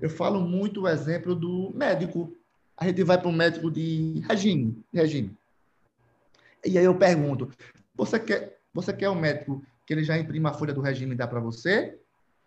[0.00, 2.36] Eu falo muito o exemplo do médico.
[2.76, 5.36] A gente vai para um médico de regime, regime.
[6.64, 7.50] E aí eu pergunto,
[7.94, 11.16] você quer, você quer um médico que ele já imprima a folha do regime e
[11.16, 11.98] dá para você,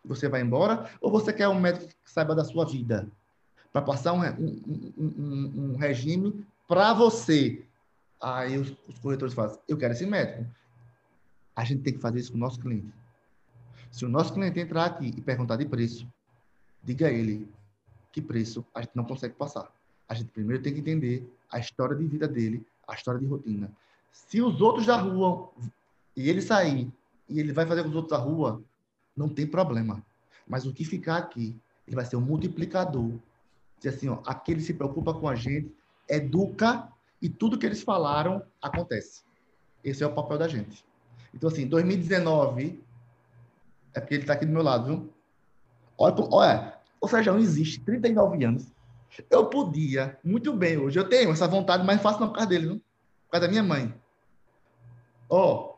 [0.06, 3.08] você vai embora, ou você quer um médico que saiba da sua vida,
[3.72, 7.64] para passar um, um, um, um regime para você.
[8.24, 10.50] Aí os, os corretores fazem, eu quero esse médico.
[11.54, 12.88] A gente tem que fazer isso com o nosso cliente.
[13.92, 16.08] Se o nosso cliente entrar aqui e perguntar de preço,
[16.82, 17.52] diga a ele
[18.14, 19.70] que preço a gente não consegue passar.
[20.08, 23.70] A gente primeiro tem que entender a história de vida dele, a história de rotina.
[24.10, 25.52] Se os outros da rua
[26.16, 26.90] e ele sair
[27.28, 28.64] e ele vai fazer com os outros da rua,
[29.18, 30.02] não tem problema.
[30.48, 33.12] Mas o que ficar aqui, ele vai ser um multiplicador.
[33.80, 35.76] Dizer assim, ó, aquele se preocupa com a gente,
[36.08, 36.93] educa
[37.24, 39.24] e tudo que eles falaram acontece.
[39.84, 40.86] Esse é o papel da gente.
[41.34, 42.84] Então, assim, 2019,
[43.94, 45.14] é porque ele está aqui do meu lado, viu?
[45.98, 48.68] Olha, olha o Sérgio existe 39 anos.
[49.30, 52.76] Eu podia, muito bem hoje, eu tenho essa vontade, mas faço na casa dele, viu?
[52.76, 53.94] Por causa da minha mãe.
[55.30, 55.74] Ó, oh,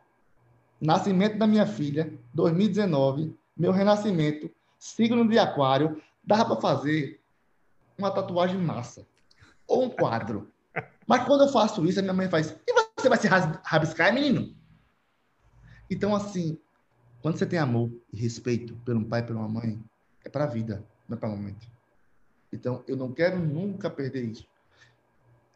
[0.79, 7.21] Nascimento da minha filha, 2019, meu renascimento, signo de aquário, dava para fazer
[7.97, 9.05] uma tatuagem massa
[9.67, 10.51] ou um quadro.
[11.07, 14.55] Mas quando eu faço isso, a minha mãe faz, e você vai se rabiscar, menino?
[15.89, 16.57] Então, assim,
[17.21, 19.83] quando você tem amor e respeito pelo pai e pela mãe,
[20.23, 21.67] é para a vida, não é para o momento.
[22.51, 24.47] Então, eu não quero nunca perder isso.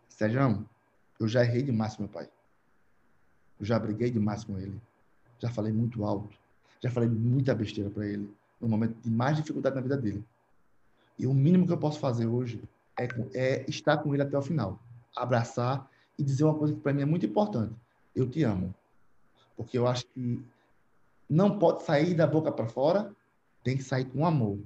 [0.08, 0.68] Sérgio,
[1.20, 2.30] eu já errei demais com meu pai.
[3.60, 4.80] Eu já briguei demais com ele
[5.40, 6.38] já falei muito alto,
[6.82, 10.24] já falei muita besteira para ele, no momento de mais dificuldade na vida dele.
[11.18, 12.62] E o mínimo que eu posso fazer hoje
[12.98, 14.80] é, é estar com ele até o final,
[15.16, 17.74] abraçar e dizer uma coisa que para mim é muito importante:
[18.16, 18.74] eu te amo.
[19.56, 20.44] Porque eu acho que
[21.30, 23.12] não pode sair da boca para fora,
[23.64, 24.58] tem que sair com amor.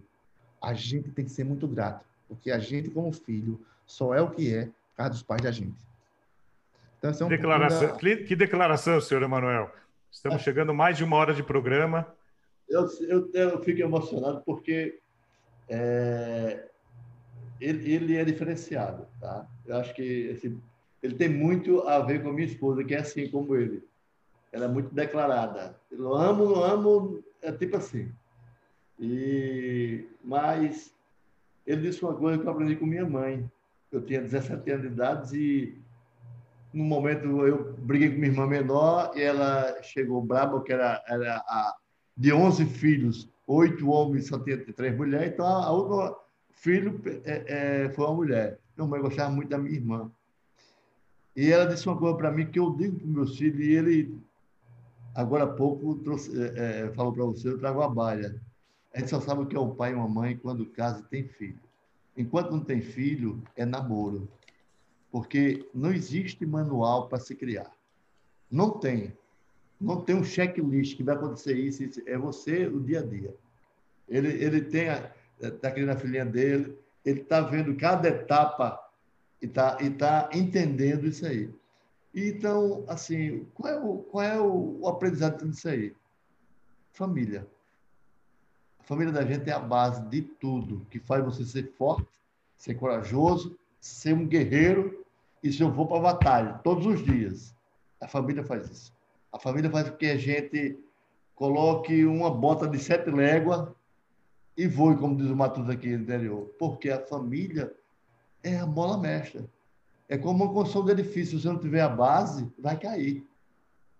[0.61, 4.29] A gente tem que ser muito grato, porque a gente, como filho, só é o
[4.29, 5.75] que é por causa dos pais da gente.
[6.97, 7.97] Então, é um declaração, da...
[7.97, 9.69] Que declaração, senhor Emanuel.
[10.09, 10.43] Estamos é.
[10.43, 12.07] chegando mais de uma hora de programa.
[12.69, 14.99] Eu, eu, eu fico emocionado porque
[15.67, 16.69] é,
[17.59, 19.47] ele, ele, é diferenciado, tá?
[19.65, 20.57] Eu acho que esse,
[21.01, 23.83] ele tem muito a ver com minha esposa, que é assim como ele.
[24.51, 25.75] Ela é muito declarada.
[25.91, 28.11] Eu amo, amo, é tipo assim.
[28.99, 30.93] E, mas
[31.65, 33.49] ele disse uma coisa que eu aprendi com minha mãe.
[33.91, 35.77] Eu tinha 17 anos de idade e
[36.73, 41.37] no momento eu briguei com minha irmã menor e ela chegou braba, que era, era
[41.37, 41.75] a,
[42.17, 45.71] de 11 filhos, oito homens, só tinha três mulheres, então a, a
[46.53, 48.59] filho é, é, foi uma mulher.
[48.77, 50.11] Minha mãe gostava muito da minha irmã.
[51.35, 54.17] E ela disse uma coisa para mim que eu digo para meus filhos, e ele
[55.15, 58.39] agora há pouco trouxe, é, é falou para você, eu trago a baia.
[58.93, 61.09] A gente só sabe o que é um pai e uma mãe quando casa e
[61.09, 61.59] tem filho.
[62.15, 64.29] Enquanto não tem filho, é namoro.
[65.11, 67.71] Porque não existe manual para se criar.
[68.49, 69.11] Não tem.
[69.81, 72.01] Não tem um checklist que vai acontecer isso, isso.
[72.05, 73.35] É você o dia a dia.
[74.07, 74.89] Ele, ele tem
[75.39, 78.79] está criando a filhinha dele, ele está vendo cada etapa
[79.41, 81.49] e está e tá entendendo isso aí.
[82.13, 85.95] Então, assim, qual é o, qual é o aprendizado disso aí?
[86.91, 87.47] Família.
[88.79, 92.07] A família da gente é a base de tudo, que faz você ser forte,
[92.57, 95.03] ser corajoso, ser um guerreiro
[95.41, 97.55] e se eu vou para a batalha todos os dias.
[97.99, 98.93] A família faz isso.
[99.31, 100.77] A família faz com que a gente
[101.33, 103.67] coloque uma bota de sete léguas
[104.55, 106.45] e voe, como diz o Matus aqui no interior.
[106.59, 107.73] Porque a família
[108.43, 109.49] é a mola mestra.
[110.07, 111.39] É como uma construção de edifício.
[111.39, 113.25] Se não tiver a base, vai cair.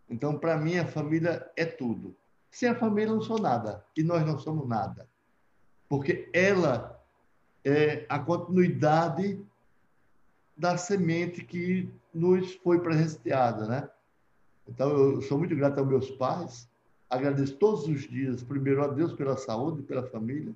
[0.09, 2.15] Então, para mim, a família é tudo.
[2.51, 3.83] Sem a família, eu não sou nada.
[3.97, 5.07] E nós não somos nada.
[5.89, 7.01] Porque ela
[7.65, 9.41] é a continuidade
[10.55, 13.89] da semente que nos foi presenteada, né?
[14.67, 16.69] Então, eu sou muito grato aos meus pais,
[17.13, 20.53] agradeço todos os dias, primeiro a Deus pela saúde, pela família,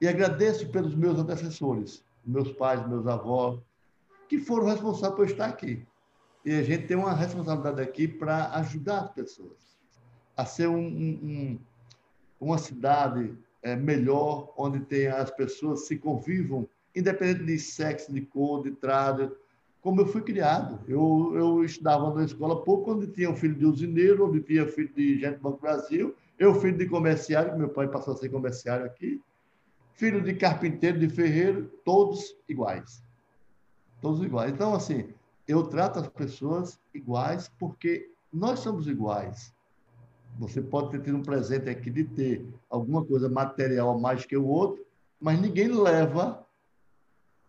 [0.00, 3.60] e agradeço pelos meus antecessores, meus pais, meus avós,
[4.28, 5.84] que foram responsáveis por estar aqui.
[6.44, 9.70] E a gente tem uma responsabilidade aqui para ajudar as pessoas
[10.36, 11.58] a ser um, um,
[12.40, 18.62] uma cidade é, melhor, onde tem as pessoas se convivam, independente de sexo, de cor,
[18.62, 19.36] de trado,
[19.80, 20.80] como eu fui criado.
[20.86, 24.92] Eu, eu estudava na escola pouco, onde tinha um filho de usineiro, onde tinha filho
[24.94, 28.86] de gente do Banco Brasil, eu filho de comerciário, meu pai passou a ser comerciário
[28.86, 29.20] aqui,
[29.92, 33.02] filho de carpinteiro, de ferreiro, todos iguais.
[34.00, 34.52] Todos iguais.
[34.52, 35.12] Então, assim,
[35.46, 39.52] eu trato as pessoas iguais porque nós somos iguais.
[40.38, 44.36] Você pode ter tido um presente aqui de ter alguma coisa material a mais que
[44.36, 44.82] o outro,
[45.20, 46.46] mas ninguém leva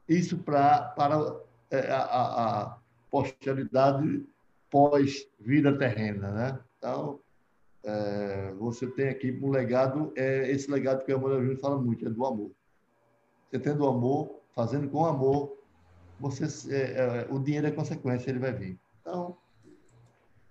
[0.10, 1.40] isso pra, para
[1.78, 2.78] a, a
[3.10, 4.26] posteridade
[4.70, 6.60] pós-vida terrena, né?
[6.78, 7.20] Então,
[7.84, 12.06] é, você tem aqui um legado, é esse legado que a Maria Júnior fala muito,
[12.06, 12.52] é do amor.
[13.50, 15.58] Você tendo amor, fazendo com amor,
[16.20, 18.80] você, é, é, o dinheiro é consequência, ele vai vir.
[19.02, 19.38] Então,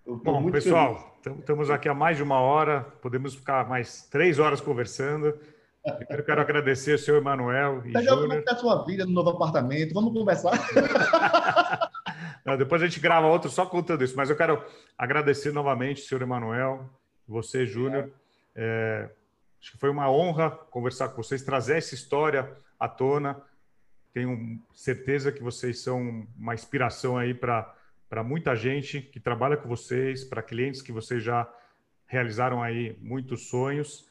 [0.05, 5.39] Bom, pessoal, estamos aqui há mais de uma hora, podemos ficar mais três horas conversando.
[5.83, 8.19] Primeiro quero agradecer ao senhor Emanuel e Júnior.
[8.19, 9.95] Como é a sua vida no novo apartamento?
[9.95, 10.53] Vamos conversar.
[12.45, 14.63] Não, depois a gente grava outro só contando isso, mas eu quero
[14.97, 16.89] agradecer novamente, senhor Emanuel,
[17.27, 18.11] você, Júnior.
[18.55, 19.09] É,
[19.61, 23.41] acho que foi uma honra conversar com vocês, trazer essa história à tona.
[24.13, 27.75] Tenho certeza que vocês são uma inspiração aí para
[28.25, 31.49] muita gente que trabalha com vocês, para clientes que vocês já
[32.07, 34.10] realizaram aí muitos sonhos.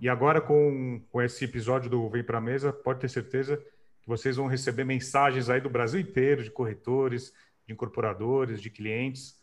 [0.00, 3.56] E agora, com, com esse episódio do Vem para a Mesa, pode ter certeza
[4.00, 7.32] que vocês vão receber mensagens aí do Brasil inteiro, de corretores,
[7.66, 9.42] de incorporadores, de clientes,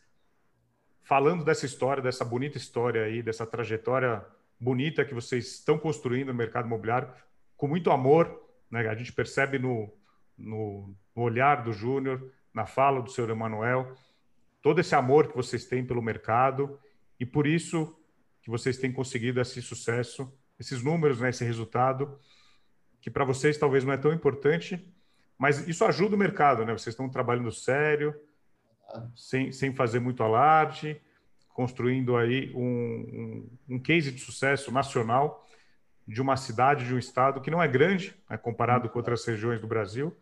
[1.04, 4.26] falando dessa história, dessa bonita história aí, dessa trajetória
[4.60, 7.12] bonita que vocês estão construindo no mercado imobiliário,
[7.58, 8.42] com muito amor.
[8.72, 8.88] Né?
[8.88, 9.94] A gente percebe no,
[10.38, 13.94] no, no olhar do Júnior, na fala do senhor Emanuel,
[14.62, 16.80] todo esse amor que vocês têm pelo mercado
[17.20, 17.94] e por isso
[18.42, 22.20] que vocês têm conseguido esse sucesso esses números, né, esse resultado,
[23.02, 24.84] que para vocês talvez não é tão importante,
[25.38, 26.74] mas isso ajuda o mercado, né?
[26.74, 28.16] Vocês estão trabalhando sério,
[29.16, 31.02] sem, sem fazer muito alarde,
[31.50, 35.46] construindo aí um, um, um case de sucesso nacional
[36.08, 39.60] de uma cidade, de um estado que não é grande, né, comparado com outras regiões
[39.60, 40.16] do Brasil.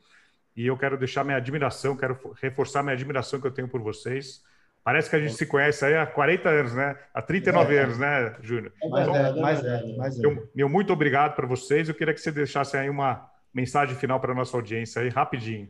[0.56, 4.44] E eu quero deixar minha admiração, quero reforçar minha admiração que eu tenho por vocês
[4.84, 6.98] Parece que a gente se conhece aí há 40 anos, né?
[7.14, 8.74] Há 39 é, anos, né, Júnior?
[8.84, 11.88] É mais então, mais é, mais meu, meu muito obrigado para vocês.
[11.88, 15.70] Eu queria que você deixasse aí uma mensagem final para a nossa audiência aí, rapidinho.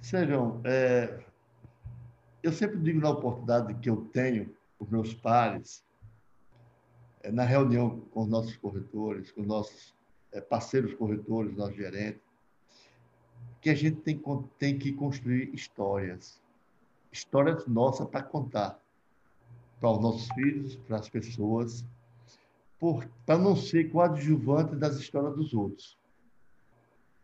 [0.00, 1.18] Sérgio, é,
[2.42, 5.84] eu sempre digo na oportunidade que eu tenho com meus pares,
[7.24, 9.94] é, na reunião com os nossos corretores, com os nossos
[10.30, 12.22] é, parceiros corretores, nossos gerentes,
[13.60, 14.22] que a gente tem,
[14.58, 16.43] tem que construir histórias
[17.14, 18.78] histórias nossas para contar
[19.80, 21.84] para os nossos filhos, para as pessoas,
[23.26, 25.98] para não ser coadjuvante das histórias dos outros.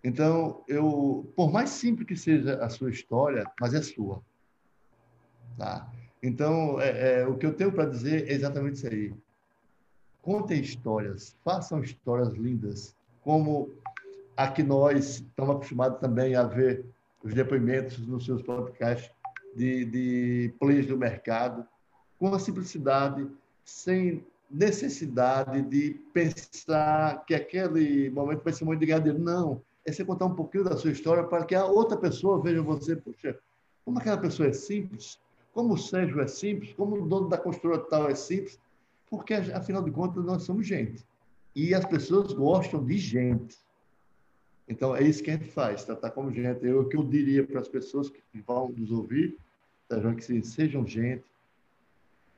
[0.04, 4.22] Então, eu, por mais simples que seja a sua história, mas é sua.
[5.58, 5.90] Tá?
[6.22, 9.14] Então, é, é o que eu tenho para dizer é exatamente isso aí.
[10.22, 13.70] Contem histórias, façam histórias lindas, como
[14.36, 16.84] a que nós estamos acostumados também a ver
[17.22, 19.10] os depoimentos nos seus podcasts
[19.54, 21.66] de, de players do mercado.
[22.18, 23.26] com a simplicidade,
[23.64, 30.26] sem necessidade de pensar que aquele momento vai ser muito ligado Não, é você contar
[30.26, 33.38] um pouquinho da sua história para que a outra pessoa veja você, poxa,
[33.84, 35.18] como aquela pessoa é simples,
[35.52, 38.58] como o Sérgio é simples, como o dono da construtora tal é simples,
[39.08, 41.04] porque, afinal de contas, nós somos gente.
[41.54, 43.56] E as pessoas gostam de gente.
[44.70, 46.64] Então, é isso que a gente faz, tratar como gente.
[46.64, 49.36] Eu, o que eu diria para as pessoas que vão nos ouvir,
[49.88, 51.24] Sérgio, é que sejam gente,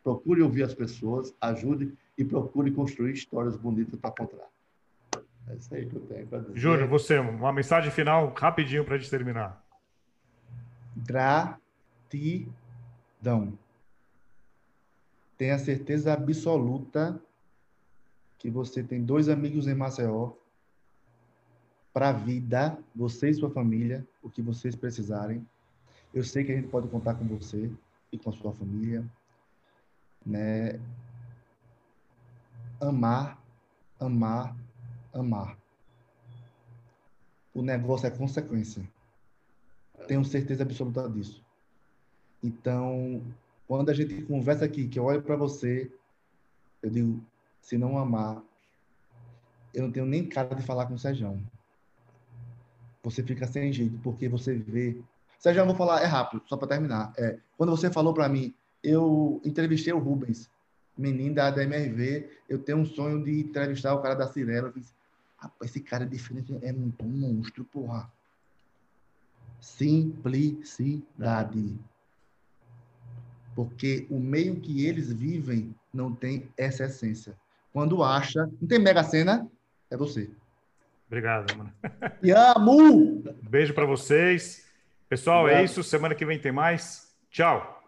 [0.02, 4.48] procure ouvir as pessoas, ajude e procure construir histórias bonitas para contar.
[5.46, 6.58] É isso aí que eu tenho para dizer.
[6.58, 9.62] Júnior, você, uma mensagem final rapidinho para a gente terminar.
[10.96, 11.58] Gratidão.
[15.36, 17.20] Tenha certeza absoluta
[18.38, 20.32] que você tem dois amigos em Maceió
[21.92, 25.46] para a vida, você e sua família, o que vocês precisarem.
[26.12, 27.70] Eu sei que a gente pode contar com você
[28.10, 29.04] e com a sua família,
[30.24, 30.80] né?
[32.80, 33.38] Amar,
[34.00, 34.56] amar,
[35.12, 35.56] amar.
[37.54, 38.82] O negócio é consequência.
[40.08, 41.42] Tenho certeza absoluta disso.
[42.42, 43.22] Então,
[43.68, 45.90] quando a gente conversa aqui, que eu olho para você,
[46.82, 47.22] eu digo,
[47.60, 48.42] se não amar,
[49.72, 51.40] eu não tenho nem cara de falar com o Sérgio.
[53.02, 55.00] Você fica sem jeito, porque você vê.
[55.38, 57.12] Sérgio, eu vou falar, é rápido, só para terminar.
[57.18, 60.48] É, quando você falou para mim, eu entrevistei o Rubens,
[60.96, 64.68] menino da, da MRV, eu tenho um sonho de entrevistar o cara da Cirela.
[64.68, 64.92] Eu disse,
[65.62, 68.08] esse cara é diferente, é muito um monstro, porra.
[69.60, 71.76] Simplicidade.
[73.54, 77.36] Porque o meio que eles vivem não tem essa essência.
[77.72, 79.48] Quando acha, não tem mega cena,
[79.90, 80.30] é você.
[81.12, 81.70] Obrigado, mano.
[82.22, 83.22] E amo!
[83.42, 84.66] Beijo para vocês.
[85.10, 85.60] Pessoal, é Obrigado.
[85.60, 85.82] é isso.
[85.84, 87.14] Semana que vem tem mais.
[87.30, 87.81] Tchau.